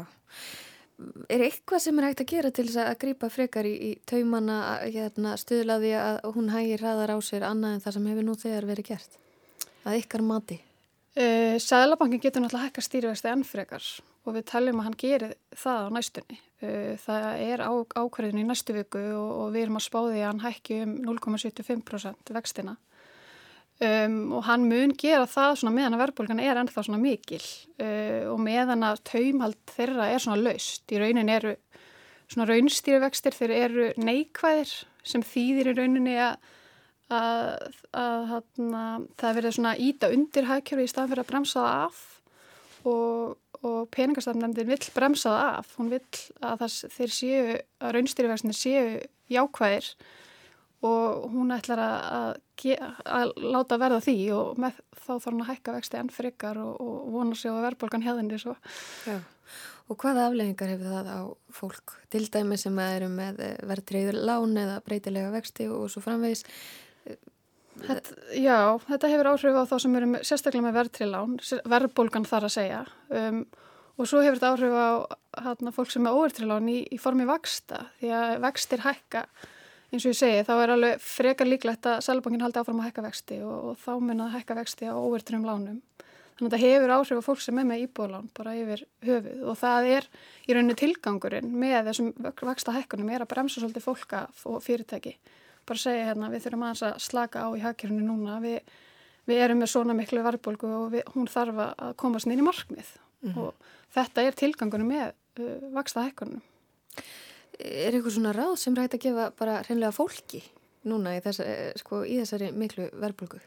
Er 1.30 1.42
eitthvað 1.46 1.82
sem 1.84 2.00
er 2.00 2.08
hægt 2.08 2.22
að 2.24 2.32
gera 2.32 2.50
til 2.54 2.66
þess 2.66 2.80
að 2.82 2.96
grýpa 3.04 3.28
frekar 3.30 3.68
í, 3.70 3.74
í 3.74 3.92
taumanna 4.10 4.58
hérna, 4.82 5.36
stuðlaði 5.38 5.92
að 6.00 6.18
hún 6.34 6.50
hægir 6.50 6.82
hraðar 6.82 7.14
á 7.14 7.18
sér 7.22 7.46
annað 7.46 7.76
en 7.76 7.84
það 7.84 7.96
sem 7.98 8.08
hefur 8.10 8.26
nú 8.26 8.36
þegar 8.42 8.68
verið 8.72 8.88
gert? 8.90 9.20
Að 9.84 10.00
ykkar 10.00 10.24
mati? 10.26 10.58
Uh, 11.14 11.60
Sæðlabankin 11.62 12.24
getur 12.24 12.42
náttúrulega 12.42 12.72
hækka 12.72 12.86
stýrivexti 12.88 13.30
enn 13.30 13.46
frekar 13.46 13.86
og 14.24 14.34
við 14.34 14.48
taljum 14.50 14.80
að 14.82 14.88
hann 14.88 14.98
gerir 15.04 15.36
það 15.54 15.86
á 15.86 15.90
næstunni. 15.94 16.40
Uh, 16.64 16.94
það 17.04 17.28
er 17.52 17.66
á, 17.70 17.72
ákvarðin 18.02 18.42
í 18.42 18.48
næstu 18.50 18.74
viku 18.80 19.04
og, 19.14 19.30
og 19.44 19.54
við 19.54 19.68
erum 19.68 19.78
að 19.78 19.86
spáði 19.92 20.24
að 20.24 20.30
hann 20.32 20.44
hækki 20.48 20.80
um 20.88 20.98
0,75% 21.06 22.34
vextina. 22.34 22.78
Um, 23.84 24.32
og 24.38 24.46
hann 24.48 24.68
mun 24.70 24.94
gera 24.96 25.26
það 25.28 25.58
svona 25.60 25.74
meðan 25.76 25.98
að 25.98 26.02
verðbólgan 26.04 26.40
er 26.40 26.60
ennþá 26.62 26.84
svona 26.86 27.02
mikil 27.02 27.42
uh, 27.42 28.30
og 28.32 28.38
meðan 28.40 28.86
að 28.88 29.02
taumhald 29.10 29.60
þeirra 29.74 30.06
er 30.14 30.24
svona 30.24 30.40
laust. 30.40 30.86
Í 30.88 31.02
raunin 31.02 31.32
eru 31.34 31.56
svona 32.30 32.48
raunstýrivextir 32.48 33.36
þeir 33.36 33.54
eru 33.58 33.88
neikvæðir 34.00 34.72
sem 35.04 35.26
þýðir 35.26 35.74
í 35.74 35.76
rauninni 35.80 36.16
að, 36.22 36.48
að, 37.12 37.68
að, 37.92 38.34
að 38.38 39.08
það 39.20 39.38
verður 39.40 39.58
svona 39.58 39.76
íta 39.90 40.12
undir 40.16 40.48
hækjörfi 40.48 40.88
í 40.88 40.94
staðan 40.94 41.12
fyrir 41.12 41.26
að 41.26 41.32
bremsa 41.34 41.66
það 41.66 41.84
af 41.84 42.02
og, 42.94 43.38
og 43.64 43.80
peningastafnendin 43.96 44.70
vill 44.72 44.92
bremsa 44.96 45.34
það 45.34 45.48
af. 45.50 45.78
Hún 45.80 45.94
vill 45.98 46.04
að 46.54 46.68
þeir 46.96 47.16
séu, 47.20 47.58
að 47.84 47.98
raunstýrivextinir 47.98 48.60
séu 48.60 48.86
jákvæðir 49.34 49.96
og 50.84 51.28
hún 51.32 51.54
ætlar 51.56 51.82
að, 51.84 52.40
að 53.08 53.34
láta 53.40 53.80
verða 53.80 54.02
því 54.04 54.18
og 54.36 54.60
með, 54.60 54.82
þá 55.00 55.12
þarf 55.14 55.30
hún 55.32 55.44
að 55.46 55.52
hækka 55.54 55.76
vexti 55.78 56.00
enn 56.00 56.12
frikar 56.12 56.60
og, 56.60 56.74
og 56.84 57.14
vona 57.14 57.38
sig 57.40 57.54
á 57.56 57.64
verðbólgan 57.64 58.04
hefðinni 58.04 58.40
svo. 58.42 58.58
Já, 59.08 59.18
og 59.92 60.00
hvaða 60.00 60.28
afleggingar 60.30 60.74
hefur 60.74 60.94
það 60.94 61.12
á 61.12 61.22
fólk? 61.54 61.98
Til 62.14 62.24
dæmi 62.32 62.60
sem 62.60 62.80
eru 62.84 63.10
með 63.12 63.42
verðtriður 63.68 64.20
lán 64.28 64.56
eða 64.60 64.80
breytilega 64.86 65.34
vexti 65.34 65.68
og 65.72 65.90
svo 65.92 66.04
framvegis? 66.04 66.46
Þetta, 67.74 68.16
já, 68.38 68.58
þetta 68.86 69.10
hefur 69.10 69.32
áhrif 69.32 69.58
á 69.58 69.64
þá 69.66 69.76
sem 69.82 69.96
eru 69.98 70.08
með, 70.12 70.26
sérstaklega 70.30 70.68
með 70.68 70.76
verðtrið 70.78 71.10
lán, 71.10 71.32
verðbólgan 71.74 72.28
þar 72.30 72.46
að 72.46 72.54
segja 72.54 72.82
um, 73.10 73.40
og 73.98 74.10
svo 74.10 74.22
hefur 74.22 74.38
þetta 74.38 74.52
áhrif 74.54 74.76
á 74.78 74.90
hana, 75.48 75.74
fólk 75.74 75.90
sem 75.94 76.06
er 76.06 76.20
óvertrið 76.20 76.52
lán 76.52 76.70
í, 76.70 76.78
í 76.94 77.00
formi 77.02 77.26
vaksta 77.26 77.88
því 77.98 78.14
að 78.20 78.36
vextir 78.46 78.86
hækka 78.86 79.26
eins 79.94 80.06
og 80.08 80.14
ég 80.14 80.18
segi, 80.18 80.42
þá 80.48 80.54
er 80.58 80.74
alveg 80.74 81.02
frekar 81.04 81.48
líklegt 81.50 81.86
að 81.90 82.02
Sælubankin 82.06 82.42
haldi 82.42 82.62
áfram 82.62 82.82
að 82.82 82.90
hækka 82.90 83.06
vexti 83.06 83.40
og, 83.46 83.58
og 83.70 83.82
þá 83.84 83.92
mun 84.02 84.24
að 84.26 84.34
hækka 84.38 84.58
vexti 84.58 84.90
á 84.90 84.96
óvertunum 84.98 85.46
lánum. 85.46 85.82
Þannig 86.34 86.48
að 86.48 86.54
þetta 86.56 86.62
hefur 86.64 86.94
áhrif 86.96 87.20
á 87.22 87.28
fólk 87.28 87.42
sem 87.44 87.60
er 87.62 87.68
með 87.70 87.84
íbúðlán 87.84 88.30
bara 88.34 88.56
yfir 88.58 88.82
höfuð 89.06 89.44
og 89.52 89.58
það 89.60 89.90
er 89.94 90.08
í 90.48 90.56
rauninni 90.56 90.76
tilgangurinn 90.80 91.52
með 91.62 91.90
þessum 91.92 92.10
vexta 92.50 92.74
hækkunum 92.74 93.12
er 93.14 93.22
að 93.22 93.30
bremsa 93.36 93.62
svolítið 93.62 93.86
fólka 93.86 94.24
og 94.50 94.64
fyrirtæki. 94.66 95.14
Bara 95.70 95.84
segja 95.84 96.08
hérna, 96.10 96.32
við 96.34 96.48
þurfum 96.48 96.66
aðeins 96.66 96.86
að 96.88 96.98
slaka 97.06 97.46
á 97.46 97.50
í 97.54 97.62
hækjörinu 97.62 98.08
núna, 98.08 98.40
við, 98.44 98.74
við 99.30 99.44
erum 99.46 99.62
með 99.62 99.72
svona 99.76 99.96
miklu 99.96 100.24
varbolgu 100.26 100.72
og 100.80 100.88
við, 100.96 101.06
hún 101.14 101.30
þarf 101.30 101.62
að 101.68 101.94
komast 102.02 102.28
inn 102.28 102.42
í 102.42 102.48
markmið 102.50 102.90
mm 102.98 103.30
-hmm. 103.30 103.38
og 103.46 103.54
þetta 103.94 104.26
er 104.26 104.40
tilgangurinn 104.42 104.90
með 104.90 105.14
uh, 105.14 105.70
vexta 105.78 106.08
hækkunum 106.08 106.42
er 107.60 107.94
eitthvað 107.94 108.18
svona 108.18 108.34
ráð 108.36 108.56
sem 108.62 108.76
rægt 108.78 108.98
að 108.98 109.06
gefa 109.08 109.30
bara 109.40 109.62
hreinlega 109.68 109.96
fólki 109.96 110.42
núna 110.90 111.16
í, 111.16 111.22
þess, 111.24 111.44
sko, 111.80 112.02
í 112.04 112.18
þessari 112.22 112.52
miklu 112.56 112.90
verðbólgu? 113.00 113.40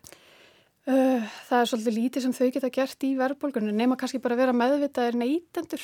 Uh, 0.87 1.25
það 1.49 1.61
er 1.61 1.71
svolítið 1.71 1.97
lítið 1.97 2.25
sem 2.25 2.35
þau 2.37 2.51
geta 2.55 2.69
gert 2.71 3.05
í 3.05 3.09
verðbólgunum 3.19 3.75
nema 3.75 3.97
kannski 3.99 4.21
bara 4.23 4.38
vera 4.38 4.55
meðvitaðir 4.55 5.19
neytendur 5.19 5.83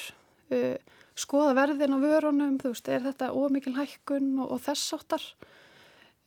uh, 0.55 0.77
skoða 1.19 1.57
verðin 1.59 1.97
á 1.97 1.99
vörunum, 1.99 2.61
þú 2.63 2.71
veist, 2.71 2.89
er 2.89 3.03
þetta 3.09 3.33
ómikil 3.35 3.75
hækkun 3.77 4.37
og, 4.39 4.55
og 4.55 4.63
þess 4.63 4.95
áttar 4.95 5.25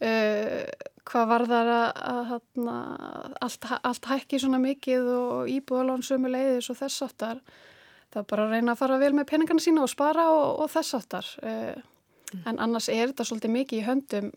uh, 0.03 0.65
hvað 1.07 1.31
var 1.31 1.45
það 1.53 1.71
að, 1.75 1.87
að, 2.11 2.35
að 2.73 3.39
allt, 3.47 3.69
allt 3.79 4.11
hækki 4.11 4.41
svona 4.43 4.59
mikið 4.61 5.09
og 5.13 5.53
íbúðalón 5.55 6.03
sömu 6.05 6.33
leiðis 6.33 6.69
og 6.73 6.79
þess 6.81 7.07
áttar 7.07 7.41
það 8.15 8.23
er 8.23 8.31
bara 8.31 8.47
að 8.47 8.55
reyna 8.55 8.73
að 8.73 8.81
fara 8.81 9.01
vel 9.03 9.11
með 9.17 9.29
peningana 9.33 9.63
sína 9.63 9.83
og 9.83 9.91
spara 9.91 10.29
og, 10.31 10.63
og 10.63 10.71
þess 10.71 10.95
áttar 10.97 11.29
mm. 11.43 12.41
en 12.47 12.59
annars 12.63 12.87
er 12.89 13.11
þetta 13.11 13.27
svolítið 13.27 13.55
mikið 13.59 13.81
í 13.81 13.85
höndum 13.85 14.31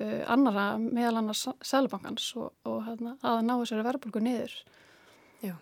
uh, 0.00 0.22
annara 0.30 0.66
meðal 0.80 1.22
annars 1.22 1.46
Sælubankans 1.64 2.30
og, 2.38 2.52
og 2.68 2.84
hérna, 2.88 3.16
að 3.22 3.42
ná 3.46 3.54
þessari 3.56 3.86
verðbólgu 3.88 4.22
niður. 4.24 4.54
Já, 5.44 5.54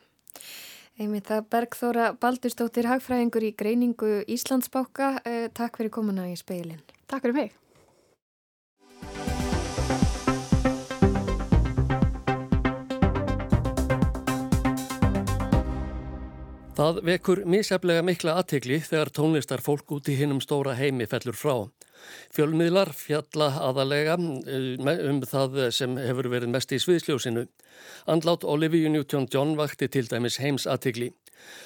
einmitt 0.98 1.30
það 1.30 1.48
Bergþóra 1.54 2.12
Baldurstóttir 2.22 2.90
Hagfræðingur 2.90 3.48
í 3.48 3.54
greiningu 3.58 4.14
Íslandsbáka. 4.26 5.14
Uh, 5.22 5.48
takk 5.56 5.80
fyrir 5.80 5.94
komuna 5.94 6.28
í 6.30 6.38
speilin. 6.40 6.82
Takk 7.06 7.26
fyrir 7.26 7.38
mig. 7.42 7.58
Það 16.72 16.98
vekur 17.04 17.40
misjaflega 17.52 18.00
mikla 18.00 18.38
aðtegli 18.40 18.78
þegar 18.80 19.10
tónlistar 19.12 19.60
fólk 19.60 19.92
út 19.92 20.06
í 20.08 20.14
hinnum 20.16 20.38
stóra 20.40 20.72
heimi 20.78 21.04
fellur 21.04 21.36
frá. 21.36 21.56
Fjölmiðlar 22.32 22.94
fjalla 22.96 23.50
aðalega 23.60 24.14
eh, 24.16 25.02
um 25.10 25.18
það 25.20 25.58
sem 25.76 25.98
hefur 26.00 26.30
verið 26.32 26.54
mest 26.54 26.72
í 26.72 26.80
sviðsljósinu. 26.80 27.44
Andlát 28.08 28.48
Olivia 28.48 28.88
Newton-John 28.88 29.52
vakti 29.60 29.90
til 29.92 30.08
dæmis 30.08 30.40
heims 30.40 30.64
aðtikli. 30.64 31.10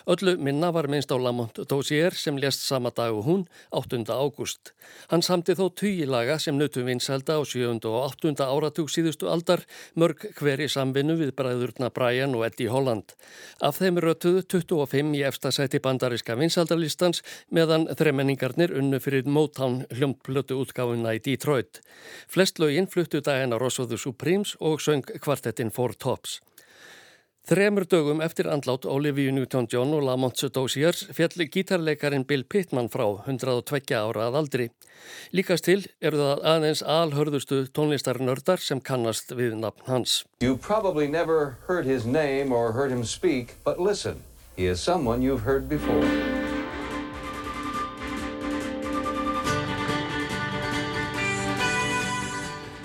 Öllu 0.07 0.37
minna 0.39 0.73
var 0.73 0.87
minnst 0.89 1.11
á 1.11 1.17
Lamont 1.19 1.59
Dozier 1.69 2.15
sem 2.15 2.37
lést 2.39 2.63
sama 2.63 2.91
dag 2.91 3.15
og 3.15 3.25
hún, 3.27 3.43
8. 3.71 4.05
ágúst. 4.07 4.73
Hann 5.11 5.23
samti 5.23 5.57
þó 5.59 5.69
tugilaga 5.75 6.39
sem 6.39 6.57
nutum 6.59 6.87
vinselda 6.87 7.39
á 7.39 7.43
7. 7.43 7.81
og 7.85 7.97
8. 8.23 8.35
áratug 8.47 8.91
síðustu 8.93 9.29
aldar, 9.29 9.65
mörg 9.95 10.29
hveri 10.39 10.69
samvinnu 10.69 11.17
við 11.19 11.35
bræðurna 11.39 11.91
Brian 11.91 12.35
og 12.35 12.47
Eddie 12.47 12.71
Holland. 12.71 13.17
Af 13.61 13.81
þeim 13.81 14.01
rötuðu 14.03 14.45
25 14.47 15.15
í 15.19 15.25
efstasæti 15.27 15.83
bandariska 15.83 16.37
vinseldarlistans 16.39 17.23
meðan 17.51 17.89
þremenningarnir 17.99 18.75
unnu 18.77 19.01
fyrir 19.03 19.27
Motown 19.27 19.85
hljómplötu 19.91 20.61
útgáfuna 20.63 21.17
í 21.17 21.23
Detroit. 21.23 21.83
Flest 22.29 22.61
lögin 22.63 22.87
fluttu 22.87 23.21
daginn 23.21 23.55
á 23.55 23.59
the 23.59 23.99
Supremes 23.99 24.57
og 24.61 24.81
söng 24.81 25.03
kvartettin 25.21 25.71
Four 25.71 25.95
Tops. 25.95 26.41
Þremur 27.47 27.85
dögum 27.87 28.19
eftir 28.25 28.49
andlát 28.51 28.89
Olivia 28.91 29.31
Newton-John 29.31 29.93
og 29.95 30.01
Lamont 30.03 30.41
Dozier 30.51 30.97
fjalli 31.15 31.47
gítarleikarin 31.47 32.25
Bill 32.27 32.43
Pittman 32.43 32.89
frá 32.91 33.05
102 33.23 33.95
ára 33.95 34.25
að 34.27 34.39
aldri. 34.41 34.67
Líkast 35.31 35.69
til 35.69 35.85
eru 36.03 36.19
það 36.19 36.43
aðeins 36.53 36.83
alhörðustu 36.83 37.61
tónlistarnördar 37.71 38.59
sem 38.59 38.81
kannast 38.83 39.31
við 39.31 39.55
nafn 39.63 39.87
hans. 39.87 40.25
You've 40.43 40.59
probably 40.59 41.07
never 41.07 41.55
heard 41.69 41.87
his 41.87 42.03
name 42.05 42.51
or 42.51 42.73
heard 42.73 42.91
him 42.91 43.05
speak, 43.05 43.55
but 43.63 43.79
listen, 43.79 44.25
he 44.57 44.67
is 44.67 44.83
someone 44.83 45.23
you've 45.23 45.47
heard 45.47 45.69
before. 45.69 46.03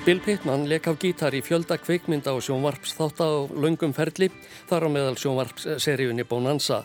Bill 0.02 0.18
Pittman 0.18 0.64
leik 0.66 0.88
á 0.90 0.98
gítar 0.98 1.36
í 1.38 1.44
fjölda 1.46 1.76
kveikmynda 1.78 2.32
og 2.34 2.42
sjónvarps 2.42 2.96
þátt 2.98 3.20
á 3.22 3.46
laungum 3.54 3.92
ferli 3.94 4.32
þar 4.66 4.88
á 4.88 4.90
meðal 4.90 5.18
sjónvarpsseríunni 5.22 6.26
Bonanza. 6.26 6.80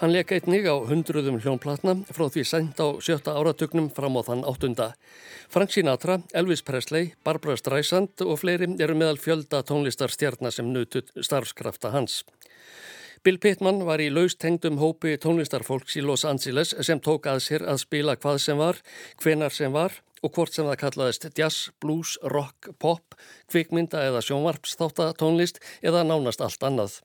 Hann 0.00 0.10
leik 0.10 0.32
einnig 0.34 0.66
á 0.66 0.74
hundruðum 0.74 1.38
hljónplatna 1.38 1.94
frá 2.10 2.24
því 2.26 2.42
sent 2.42 2.82
á 2.82 2.98
sjötta 2.98 3.36
áratugnum 3.38 3.86
fram 3.94 4.18
á 4.18 4.26
þann 4.26 4.42
áttunda. 4.50 4.88
Frank 5.46 5.70
Sinatra, 5.70 6.18
Elvis 6.34 6.64
Presley, 6.66 7.12
Barbara 7.22 7.54
Streisand 7.54 8.24
og 8.26 8.40
fleiri 8.42 8.66
eru 8.82 8.98
meðal 8.98 9.22
fjölda 9.22 9.62
tónlistarstjarnar 9.62 10.50
sem 10.50 10.66
nutut 10.66 11.14
starfskrafta 11.14 11.92
hans. 11.94 12.24
Bill 13.22 13.38
Pittman 13.38 13.84
var 13.86 14.02
í 14.02 14.10
laust 14.10 14.42
hengdum 14.42 14.80
hópi 14.82 15.14
tónlistarfólks 15.22 15.94
í 16.00 16.02
Los 16.02 16.26
Angeles 16.26 16.74
sem 16.82 16.98
tók 16.98 17.30
að 17.30 17.44
sér 17.46 17.68
að 17.70 17.84
spila 17.86 18.18
hvað 18.18 18.42
sem 18.42 18.58
var, 18.58 18.82
hvenar 19.22 19.54
sem 19.54 19.70
var 19.70 19.94
og 20.26 20.34
hvort 20.34 20.54
sem 20.54 20.66
það 20.66 20.80
kallaðist 20.82 21.28
jazz, 21.38 21.70
blues, 21.82 22.16
rock, 22.34 22.72
pop, 22.82 23.14
kvikmynda 23.52 24.02
eða 24.08 24.24
sjónvarps 24.26 24.74
þáttatónlist 24.80 25.62
eða 25.86 26.02
nánast 26.08 26.42
allt 26.42 26.66
annað. 26.66 27.00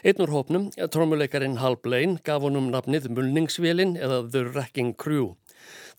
Einnur 0.00 0.32
hópnum, 0.32 0.70
trómuleikarin 0.72 1.58
Hal 1.60 1.76
Blaine, 1.76 2.16
gaf 2.24 2.42
honum 2.46 2.70
nafnið 2.72 3.10
Mulningsvélin 3.12 3.98
eða 4.00 4.22
The 4.30 4.46
Wrecking 4.48 4.94
Crew. 4.96 5.34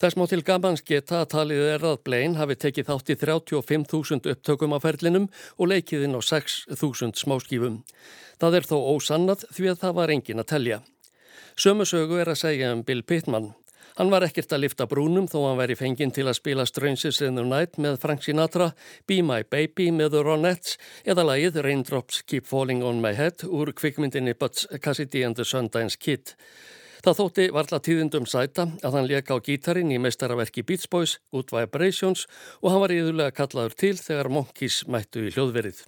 Þess 0.01 0.17
má 0.19 0.25
til 0.29 0.41
gamans 0.45 0.83
geta 0.85 1.21
að 1.21 1.29
talið 1.33 1.63
er 1.75 1.85
að 1.87 2.01
Blaine 2.05 2.39
hafi 2.39 2.57
tekið 2.59 2.89
þátt 2.89 3.11
í 3.13 3.17
35.000 3.21 4.31
upptökum 4.33 4.75
á 4.75 4.79
ferlinum 4.83 5.29
og 5.55 5.71
leikið 5.71 6.07
inn 6.07 6.17
á 6.17 6.21
6.000 6.21 7.15
smáskífum. 7.21 7.79
Það 8.41 8.59
er 8.59 8.67
þó 8.69 8.77
ósannat 8.95 9.45
því 9.53 9.71
að 9.71 9.81
það 9.85 9.97
var 10.01 10.13
engin 10.17 10.43
að 10.43 10.51
telja. 10.51 10.81
Sömusögu 11.55 12.19
er 12.19 12.33
að 12.33 12.41
segja 12.41 12.73
um 12.75 12.83
Bill 12.83 13.05
Pittman. 13.07 13.53
Hann 13.95 14.09
var 14.11 14.25
ekkert 14.27 14.51
að 14.51 14.65
lifta 14.65 14.85
brúnum 14.91 15.27
þó 15.31 15.37
hann 15.45 15.59
væri 15.61 15.75
fenginn 15.79 16.11
til 16.11 16.25
að 16.27 16.35
spila 16.35 16.65
Strangers 16.67 17.21
in 17.23 17.37
the 17.39 17.45
Night 17.47 17.77
með 17.79 18.01
Frank 18.03 18.25
Sinatra, 18.25 18.73
Be 19.07 19.21
My 19.23 19.45
Baby 19.47 19.87
með 19.95 20.17
The 20.17 20.23
Ronettes 20.27 20.75
eða 21.07 21.23
lagið 21.29 21.61
Raindrops 21.63 22.19
Keep 22.27 22.49
Falling 22.49 22.83
on 22.83 22.99
My 22.99 23.13
Head 23.15 23.45
úr 23.47 23.71
kvikmyndinni 23.71 24.35
Butch 24.35 24.67
Cassidy 24.83 25.23
and 25.23 25.39
the 25.39 25.47
Sundance 25.47 25.95
Kid. 25.95 26.35
Það 27.05 27.19
þótti 27.21 27.47
varla 27.55 27.79
tíðindum 27.87 28.27
sæta 28.27 28.67
að 28.83 28.99
hann 28.99 29.07
leka 29.07 29.39
á 29.39 29.39
gítarin 29.39 29.95
í 29.95 30.01
meistaraverki 30.03 30.65
Beach 30.67 30.89
Boys 30.91 31.15
út 31.31 31.55
Vibrations 31.55 32.27
og 32.59 32.73
hann 32.73 32.83
var 32.83 32.97
íðulega 32.97 33.31
kallaður 33.39 33.79
til 33.79 33.95
þegar 33.95 34.33
Monkeys 34.41 34.83
mættu 34.91 35.29
í 35.29 35.31
hljóðverið. 35.37 35.85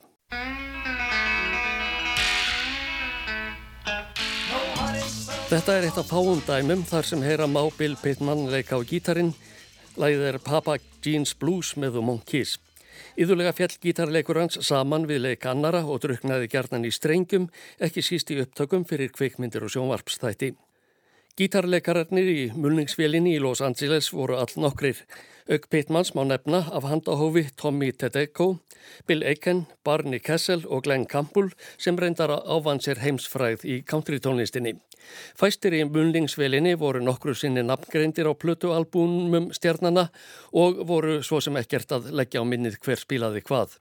Þetta 5.48 5.78
er 5.78 5.86
eitt 5.88 5.96
af 5.96 6.10
fáum 6.12 6.42
dæmum 6.44 6.82
þar 6.84 7.06
sem 7.08 7.22
heyra 7.24 7.46
má 7.48 7.62
Bill 7.78 7.94
Pittman 7.96 8.50
leika 8.52 8.76
á 8.76 8.84
gítarin. 8.84 9.30
Læðið 9.96 10.24
er 10.28 10.38
Papa 10.44 10.74
Jeans 11.00 11.32
Blues 11.40 11.70
með 11.80 11.94
The 11.96 12.02
Monkeys. 12.04 12.58
Íðulega 13.16 13.54
fjall 13.56 13.78
gítarleikur 13.80 14.42
hans 14.42 14.60
saman 14.68 15.08
við 15.08 15.22
leik 15.24 15.46
annara 15.48 15.86
og 15.88 16.02
druknaði 16.04 16.50
gerðan 16.52 16.84
í 16.84 16.92
strengjum, 16.92 17.46
ekki 17.80 18.04
síst 18.04 18.34
í 18.36 18.42
upptökum 18.44 18.84
fyrir 18.90 19.14
kveikmyndir 19.16 19.64
og 19.64 19.72
sjónvarpstætti. 19.72 20.52
Gítarleikararnir 21.40 22.28
í 22.34 22.44
mulningsfélinni 22.52 23.38
í 23.38 23.40
Los 23.40 23.64
Angeles 23.64 24.12
voru 24.12 24.36
all 24.42 24.52
nokkrir. 24.60 25.00
Auk 25.48 25.70
Pittmans 25.72 26.12
má 26.12 26.26
nefna 26.28 26.66
af 26.76 26.90
handahófi 26.92 27.46
Tommy 27.56 27.94
Tedeko, 27.96 28.58
Bill 29.08 29.24
Aiken, 29.24 29.64
Barney 29.88 30.20
Kessel 30.20 30.68
og 30.68 30.84
Glenn 30.84 31.08
Campbell 31.08 31.54
sem 31.78 31.96
reyndar 31.96 32.36
að 32.36 32.52
ávann 32.52 32.84
sér 32.84 33.00
heimsfræð 33.06 33.64
í 33.64 33.80
countrytónlistinni. 33.88 34.76
Fæstir 35.40 35.76
í 35.78 35.82
mulningsvelinni 35.88 36.76
voru 36.80 37.02
nokkru 37.04 37.36
sinni 37.38 37.64
nafngreindir 37.66 38.30
á 38.30 38.34
plötualbúnum 38.34 39.52
stjarnana 39.56 40.08
og 40.54 40.84
voru 40.90 41.20
svo 41.24 41.42
sem 41.44 41.58
ekkert 41.60 41.94
að 41.98 42.10
leggja 42.18 42.42
á 42.42 42.46
minnið 42.46 42.80
hver 42.84 43.02
spilaði 43.02 43.44
hvað. 43.48 43.78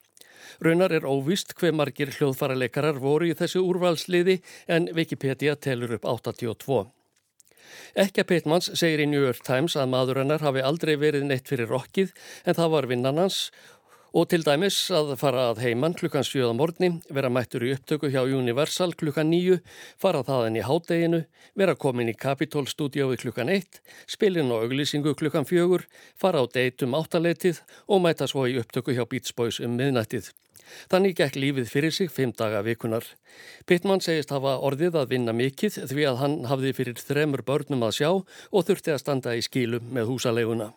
Raunar 0.63 0.93
er 0.95 1.07
óvist 1.09 1.55
hver 1.59 1.75
margir 1.77 2.13
hljóðfaraleikarar 2.17 3.01
voru 3.03 3.31
í 3.31 3.37
þessu 3.37 3.65
úrvalsliði 3.67 4.41
en 4.73 4.91
Wikipedia 4.95 5.57
telur 5.57 5.97
upp 5.99 6.07
82. 6.07 6.85
Ekki 7.97 8.23
að 8.23 8.29
Pittmans 8.31 8.69
segir 8.79 9.03
í 9.03 9.09
New 9.11 9.23
York 9.25 9.43
Times 9.47 9.77
að 9.77 9.91
maður 9.93 10.21
hennar 10.23 10.45
hafi 10.45 10.63
aldrei 10.65 10.95
verið 11.01 11.27
neitt 11.27 11.49
fyrir 11.49 11.71
rokkið 11.73 12.13
en 12.45 12.59
það 12.59 12.73
var 12.75 12.89
vinnan 12.91 13.21
hans 13.23 13.39
og 14.17 14.31
til 14.33 14.41
dæmis 14.47 14.79
að 14.97 15.11
fara 15.21 15.51
að 15.51 15.59
heiman 15.61 15.93
klukkan 15.97 16.25
7. 16.25 16.49
morgni, 16.57 16.89
vera 17.13 17.29
mættur 17.29 17.67
í 17.67 17.75
upptöku 17.75 18.09
hjá 18.09 18.23
Universal 18.25 18.95
klukkan 18.97 19.29
9, 19.29 19.59
fara 20.01 20.23
þaðan 20.25 20.57
í 20.57 20.63
hádeginu, 20.65 21.21
vera 21.53 21.75
komin 21.77 22.09
í 22.09 22.15
Capitol 22.17 22.65
stúdiói 22.71 23.19
klukkan 23.21 23.53
1, 23.53 23.83
spilin 24.09 24.49
á 24.49 24.57
auglýsingu 24.57 25.13
klukkan 25.21 25.45
4, 25.45 25.85
fara 26.17 26.41
á 26.41 26.45
deitum 26.49 26.97
áttaleitið 26.97 27.61
og 27.93 28.01
mæta 28.07 28.25
svo 28.31 28.47
í 28.49 28.57
upptöku 28.63 28.97
hjá 28.97 29.05
Beach 29.05 29.37
Boys 29.37 29.61
um 29.61 29.77
miðnættið. 29.77 30.33
Þannig 30.91 31.19
gekk 31.21 31.37
lífið 31.37 31.69
fyrir 31.71 31.93
sig 31.95 32.09
fimm 32.11 32.33
daga 32.35 32.65
vikunar. 32.65 33.05
Pittman 33.69 34.01
segist 34.03 34.33
hafa 34.35 34.57
orðið 34.65 34.97
að 35.03 35.13
vinna 35.13 35.37
mikill 35.37 35.71
því 35.77 36.09
að 36.09 36.19
hann 36.25 36.41
hafði 36.49 36.73
fyrir 36.81 37.05
þremur 37.05 37.45
börnum 37.47 37.85
að 37.87 37.95
sjá 38.01 38.11
og 38.17 38.67
þurfti 38.67 38.97
að 38.97 39.05
standa 39.05 39.37
í 39.37 39.45
skílum 39.45 39.93
með 39.93 40.11
húsaleguna. 40.11 40.73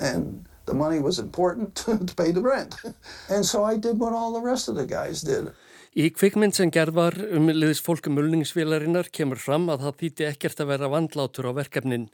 And 0.00 0.48
the 0.66 0.74
money 0.74 1.00
was 1.00 1.18
important 1.18 1.74
to 1.84 2.14
pay 2.16 2.32
the 2.32 2.42
rent. 2.42 2.76
And 3.28 3.44
so 3.44 3.64
I 3.64 3.76
did 3.76 3.98
what 3.98 4.12
all 4.12 4.32
the 4.32 4.40
rest 4.40 4.68
of 4.68 4.76
the 4.76 4.86
guys 4.86 5.22
did. 5.22 5.52
Í 5.98 6.12
kvikmynd 6.14 6.54
sem 6.54 6.70
gerð 6.70 6.94
var 6.94 7.16
um 7.34 7.48
liðis 7.50 7.80
fólkum 7.82 8.14
mulningsvélarinnar 8.14 9.08
kemur 9.10 9.40
fram 9.42 9.64
að 9.74 9.88
það 9.88 9.96
þýtti 10.02 10.26
ekkert 10.28 10.60
að 10.62 10.68
vera 10.70 10.90
vandlátur 10.92 11.48
á 11.50 11.52
verkefnin. 11.56 12.04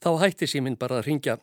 Þá 0.00 0.10
hætti 0.22 0.48
síminn 0.48 0.78
bara 0.80 1.02
að 1.02 1.10
ringja. 1.10 1.34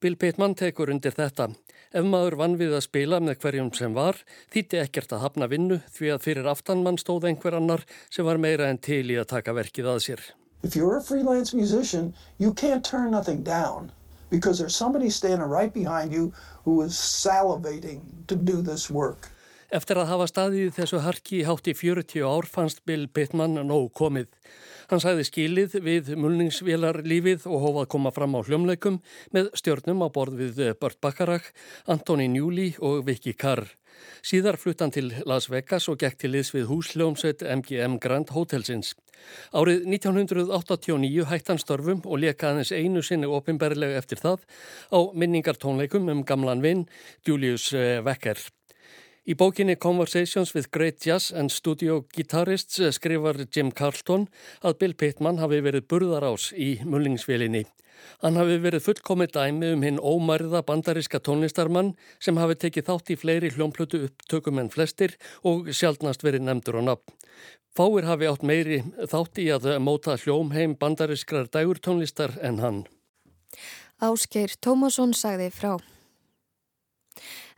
Bill 0.00 0.16
Pittman 0.16 0.56
tekur 0.56 0.88
undir 0.88 1.12
þetta. 1.12 1.50
Ef 1.92 2.08
maður 2.08 2.38
vann 2.40 2.56
við 2.60 2.72
að 2.78 2.86
spila 2.86 3.20
með 3.20 3.42
hverjum 3.44 3.68
sem 3.76 3.92
var, 3.92 4.22
þýtti 4.54 4.80
ekkert 4.80 5.12
að 5.12 5.22
hafna 5.26 5.50
vinnu 5.52 5.78
því 5.92 6.14
að 6.14 6.24
fyrir 6.24 6.48
aftanmann 6.48 7.00
stóð 7.00 7.28
einhver 7.28 7.60
annar 7.60 7.84
sem 8.08 8.24
var 8.24 8.40
meira 8.40 8.72
en 8.72 8.80
til 8.80 9.04
í 9.12 9.20
að 9.20 9.28
taka 9.36 9.56
verkið 9.56 9.92
að 9.92 10.02
sér. 10.08 10.24
If 10.64 10.74
you're 10.74 10.96
a 10.96 11.04
freelance 11.04 11.52
musician, 11.54 12.14
you 12.38 12.54
can't 12.54 12.84
turn 12.84 13.12
nothing 13.12 13.44
down 13.44 13.92
because 14.30 14.58
there's 14.58 14.76
somebody 14.76 15.10
standing 15.10 15.46
right 15.46 15.72
behind 15.72 16.12
you 16.12 16.32
who 16.64 16.82
is 16.82 16.92
salivating 16.92 18.00
to 18.26 18.36
do 18.36 18.62
this 18.62 18.90
work. 18.90 19.30
Eftir 19.68 19.98
að 20.00 20.06
hafa 20.08 20.26
staðið 20.30 20.68
þessu 20.78 20.98
harki 21.04 21.38
hátt 21.44 21.66
í 21.68 21.74
40 21.76 22.22
ár 22.24 22.46
fannst 22.48 22.78
Bill 22.88 23.02
Pittman 23.12 23.58
nóg 23.68 23.90
komið. 23.98 24.30
Hann 24.88 25.02
sæði 25.04 25.26
skilið 25.28 25.76
við 25.84 26.08
mulningsvélarlífið 26.16 27.44
og 27.52 27.66
hófað 27.66 27.90
koma 27.92 28.12
fram 28.16 28.38
á 28.40 28.40
hljómleikum 28.48 28.96
með 29.36 29.50
stjórnum 29.60 30.00
á 30.00 30.08
borð 30.08 30.40
við 30.40 30.62
Burt 30.80 30.96
Bacharach, 31.04 31.52
Antoni 31.84 32.30
Njúli 32.32 32.70
og 32.80 33.04
Vicky 33.04 33.36
Carr. 33.36 33.68
Síðar 34.24 34.56
flutt 34.56 34.80
hann 34.80 34.94
til 34.94 35.12
Las 35.28 35.50
Vegas 35.52 35.90
og 35.92 36.00
gekk 36.00 36.16
til 36.22 36.32
liðs 36.32 36.54
við 36.56 36.70
húsljómsveit 36.72 37.44
MGM 37.44 38.00
Grand 38.00 38.32
Hotelsins. 38.32 38.94
Árið 39.52 39.84
1989 39.84 41.28
hætt 41.28 41.52
hann 41.52 41.60
störfum 41.60 42.06
og 42.06 42.22
lekaðins 42.24 42.72
einu 42.72 43.04
sinni 43.04 43.28
ofinberlega 43.28 44.00
eftir 44.00 44.24
það 44.24 44.48
á 44.96 44.98
minningartónleikum 45.12 46.08
um 46.08 46.24
gamlan 46.24 46.64
vinn 46.64 46.86
Julius 47.26 47.74
Wecker. 47.76 48.40
Í 49.28 49.34
bókinni 49.36 49.74
Conversations 49.76 50.54
with 50.56 50.70
Great 50.72 51.02
Jazz 51.04 51.34
and 51.36 51.52
Studio 51.52 51.98
Guitarists 52.16 52.78
skrifar 52.96 53.36
Jim 53.52 53.68
Carlton 53.76 54.22
að 54.64 54.78
Bill 54.80 54.94
Pittman 54.96 55.36
hafi 55.42 55.58
verið 55.66 55.84
burðarás 55.90 56.46
í 56.56 56.78
mullingsvélinni. 56.80 57.66
Hann 58.22 58.38
hafi 58.40 58.56
verið 58.62 58.86
fullkomið 58.86 59.34
dæmi 59.34 59.72
um 59.74 59.84
hinn 59.84 60.00
ómærða 60.00 60.62
bandariska 60.64 61.20
tónlistarmann 61.20 61.90
sem 62.24 62.40
hafi 62.40 62.56
tekið 62.62 62.88
þátt 62.88 63.12
í 63.12 63.18
fleiri 63.20 63.52
hljómplötu 63.52 64.00
upptökum 64.06 64.62
en 64.62 64.72
flestir 64.72 65.18
og 65.44 65.68
sjálfnast 65.76 66.24
verið 66.24 66.48
nefndur 66.48 66.80
á 66.80 66.82
nafn. 66.88 67.12
Fáir 67.76 68.08
hafi 68.08 68.32
átt 68.32 68.48
meiri 68.48 68.80
þátt 69.12 69.42
í 69.44 69.50
að 69.52 69.74
móta 69.84 70.16
hljómheim 70.16 70.78
bandariskrar 70.80 71.52
dægurtónlistar 71.52 72.38
en 72.40 72.64
hann. 72.64 72.82
Áskeir 74.00 74.56
Tómasson 74.56 75.12
sagði 75.12 75.52
frá. 75.52 75.76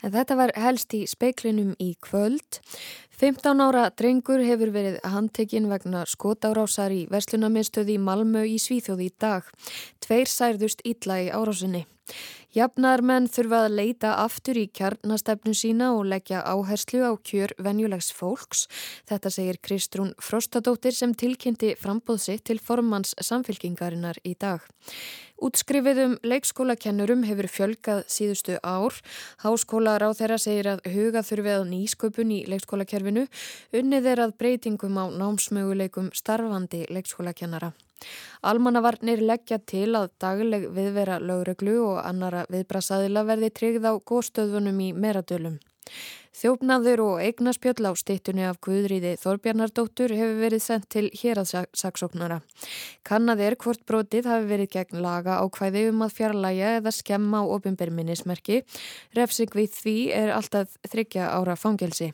En 0.01 0.15
þetta 0.15 0.37
var 0.39 0.53
helst 0.57 0.95
í 0.97 1.05
speiklinum 1.09 1.75
í 1.79 1.93
kvöld. 2.01 2.61
15 3.21 3.61
ára 3.61 3.91
drengur 3.93 4.41
hefur 4.41 4.73
verið 4.73 4.97
handtekinn 5.05 5.69
vegna 5.69 6.07
skotárásar 6.09 6.95
í 6.97 7.03
Vestlunarmiðstöði 7.13 7.99
í 7.99 8.01
Malmö 8.01 8.47
í 8.49 8.57
Svíþjóði 8.57 9.11
í 9.11 9.15
dag. 9.21 9.49
Tveir 10.01 10.31
særðust 10.33 10.81
ítla 10.89 11.21
í 11.27 11.29
árásinni. 11.29 11.85
Jafnar 12.51 12.99
menn 13.07 13.29
þurfa 13.31 13.61
að 13.69 13.75
leita 13.79 14.09
aftur 14.25 14.59
í 14.59 14.65
kjarnastefnu 14.75 15.53
sína 15.55 15.93
og 15.95 16.09
leggja 16.11 16.41
áherslu 16.43 17.05
á 17.07 17.15
kjör 17.15 17.53
venjulegs 17.63 18.09
fólks. 18.11 18.65
Þetta 19.07 19.31
segir 19.31 19.59
Kristrún 19.63 20.15
Frostadóttir 20.19 20.97
sem 20.97 21.13
tilkynnti 21.15 21.77
frambóðsitt 21.79 22.43
til 22.51 22.59
formans 22.59 23.15
samfélkingarinnar 23.23 24.19
í 24.27 24.35
dag. 24.35 24.65
Útskrifiðum 25.39 26.17
leikskólakennurum 26.27 27.23
hefur 27.29 27.47
fjölgað 27.49 28.03
síðustu 28.11 28.59
ár. 28.67 28.99
Háskólar 29.45 30.03
á 30.03 30.11
þeirra 30.11 30.41
segir 30.43 30.73
að 30.73 30.83
huga 30.91 31.23
þurfi 31.23 31.53
að 31.55 31.69
nýsköpun 31.71 32.35
í 32.35 32.41
leikskólakerfinu. 32.51 33.29
Unnið 33.79 34.11
er 34.11 34.25
að 34.27 34.35
breytingum 34.43 34.99
á 34.99 35.07
námsmöguleikum 35.07 36.11
starfandi 36.19 36.83
leikskólakennara. 36.91 37.71
Almannavarnir 38.47 39.21
leggja 39.21 39.59
til 39.59 39.91
að 39.99 40.13
dagleg 40.23 40.69
viðvera 40.77 41.19
lögreglu 41.21 41.77
og 41.85 41.99
annara 42.05 42.47
viðbrasaðila 42.53 43.27
verði 43.29 43.51
tryggð 43.61 43.91
á 43.91 43.95
góðstöðunum 44.01 44.81
í 44.87 44.93
meradölum. 44.97 45.59
Þjófnaður 46.41 47.01
og 47.03 47.17
eignaspjöll 47.25 47.91
á 47.91 47.93
stittunni 47.99 48.45
af 48.47 48.61
Guðriði 48.65 49.17
Þorbjarnardóttur 49.21 50.15
hefur 50.15 50.39
verið 50.39 50.63
sendt 50.63 50.87
til 50.95 51.09
héraðsaksóknara. 51.21 52.39
Kannad 53.05 53.43
er 53.43 53.59
hvort 53.61 53.83
brotið 53.89 54.31
hafi 54.31 54.47
verið 54.49 54.71
gegn 54.77 55.03
laga 55.03 55.41
ákvæði 55.43 55.89
um 55.91 56.07
að 56.07 56.15
fjarlæga 56.21 56.73
eða 56.79 56.95
skemma 56.95 57.43
á 57.43 57.51
ofinberminnismerki. 57.59 58.63
Refsing 59.19 59.53
við 59.59 59.77
því 59.83 59.97
er 60.23 60.33
alltaf 60.39 60.79
þryggja 60.89 61.33
ára 61.35 61.59
fangelsi. 61.59 62.13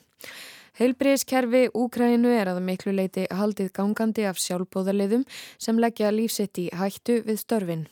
Heilbriðskerfi 0.76 1.70
Úkrænu 1.72 2.28
er 2.36 2.50
að 2.50 2.58
miklu 2.66 2.92
leiti 2.92 3.22
haldið 3.32 3.70
gangandi 3.78 4.26
af 4.28 4.36
sjálfbóðarliðum 4.42 5.22
sem 5.56 5.78
leggja 5.80 6.10
lífsitt 6.12 6.60
í 6.60 6.66
hættu 6.76 7.22
við 7.24 7.38
störfin. 7.40 7.86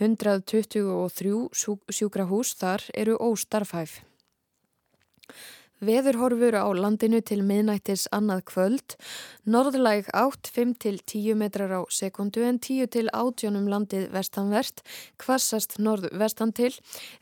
123 0.00 1.34
sjúkrahús 1.92 2.54
þar 2.56 2.86
eru 2.96 3.18
óstarfhæf. 3.20 3.98
Veðurhorfur 5.82 6.54
á 6.54 6.70
landinu 6.78 7.18
til 7.26 7.40
miðnættis 7.42 8.04
annað 8.14 8.44
kvöld, 8.52 8.92
norðlæg 9.50 10.06
8-5-10 10.14 11.34
metrar 11.34 11.72
á 11.74 11.82
sekundu 11.90 12.44
en 12.46 12.60
10-18 12.62 13.58
um 13.58 13.66
landið 13.66 14.04
vestanvert, 14.14 14.84
kvassast 15.18 15.80
norð-vestan 15.82 16.52
til, 16.54 16.70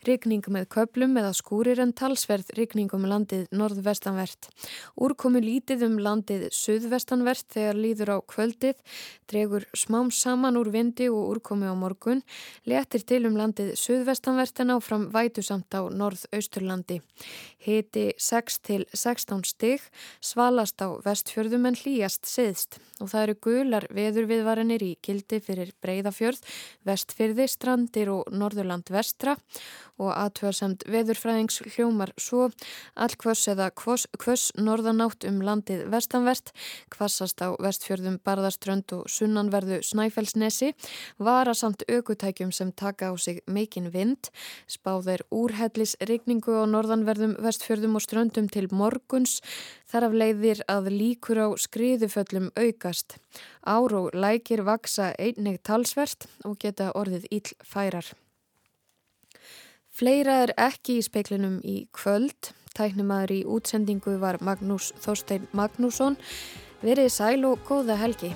rigning 0.05 0.45
með 0.45 0.67
köplum 0.75 1.17
eða 1.17 1.31
skúrir 1.33 1.81
en 1.81 1.93
talsverð 1.97 2.51
rigning 2.53 2.93
um 2.93 3.07
landið 3.09 3.47
norð-vestanvert. 3.49 4.51
Úrkomu 4.93 5.41
lítið 5.41 5.87
um 5.89 5.97
landið 5.97 6.45
suðvestanvert 6.53 7.49
þegar 7.57 7.81
líður 7.81 8.13
á 8.13 8.17
kvöldið, 8.21 8.77
dregur 9.25 9.65
smám 9.73 10.13
saman 10.13 10.61
úr 10.61 10.69
vindi 10.69 11.09
og 11.09 11.33
úrkomu 11.33 11.65
á 11.65 11.73
morgun, 11.73 12.21
letir 12.69 13.07
til 13.09 13.23
um 13.25 13.41
landið 13.41 13.73
suðvestanvert 13.73 14.61
en 14.61 14.77
áfram 14.77 15.09
vætusamt 15.09 15.73
á 15.73 15.89
norð-austurlandi. 15.89 17.01
Hiti 17.65 18.11
6 18.21 18.50
6 18.51 18.59
til 18.67 18.85
16 18.93 19.43
stig, 19.47 19.83
svalast 20.19 20.81
á 20.83 20.91
vestfjörðum 21.05 21.69
en 21.69 21.77
hlýjast 21.77 22.27
siðst 22.27 22.79
og 23.01 23.09
það 23.11 23.23
eru 23.23 23.35
gular 23.45 23.87
veðurviðvarinir 23.95 24.83
í 24.85 24.91
kildi 25.03 25.39
fyrir 25.43 25.71
breyðafjörð, 25.81 26.41
vestfyrði, 26.87 27.47
strandir 27.49 28.11
og 28.13 28.29
norðurland 28.33 28.91
vestra. 28.93 29.37
Og 30.01 30.09
aðtöðasamt 30.15 30.81
veðurfræðings 30.89 31.59
hljómar 31.75 32.09
svo 32.17 32.47
allkvöss 32.97 33.51
eða 33.51 33.67
kvöss 33.77 34.47
norðanátt 34.57 35.27
um 35.29 35.43
landið 35.45 35.83
vestanvert, 35.93 36.49
kvassast 36.89 37.43
á 37.45 37.53
vestfjörðum 37.61 38.17
barðaströnd 38.25 38.89
og 38.97 39.05
sunnanverðu 39.13 39.77
snæfellsnesi, 39.85 40.71
varasamt 41.21 41.85
aukutækjum 41.85 42.49
sem 42.49 42.71
taka 42.73 43.11
á 43.13 43.15
sig 43.21 43.43
mikinn 43.45 43.91
vind, 43.93 44.31
spáðir 44.65 45.21
úrhellis 45.29 45.93
rigningu 46.01 46.57
á 46.57 46.65
norðanverðum 46.65 47.37
vestfjörðum 47.45 47.99
og 48.01 48.05
ströndum 48.07 48.40
til 48.49 48.69
morguns, 48.71 49.41
þar 49.91 50.07
af 50.07 50.17
leiðir 50.17 50.63
að 50.71 50.89
líkur 50.95 51.41
á 51.43 51.47
skriðuföllum 51.53 52.49
aukast. 52.55 53.17
Ár 53.61 53.93
og 53.93 54.15
lækir 54.15 54.63
vaksa 54.65 55.11
einnig 55.19 55.61
talsvert 55.61 56.25
og 56.45 56.57
geta 56.57 56.91
orðið 56.95 57.27
íll 57.31 57.53
færar. 57.61 58.07
Fleira 59.91 60.39
er 60.45 60.53
ekki 60.57 60.97
í 60.97 61.05
speiklinum 61.05 61.59
í 61.67 61.85
kvöld. 61.93 62.53
Tæknimaður 62.71 63.35
í 63.35 63.41
útsendingu 63.43 64.15
var 64.21 64.39
Magnús 64.39 64.93
Þorstein 65.03 65.49
Magnússon. 65.51 66.15
Verið 66.81 67.11
sæl 67.11 67.43
og 67.45 67.59
góða 67.67 67.99
helgi. 67.99 68.31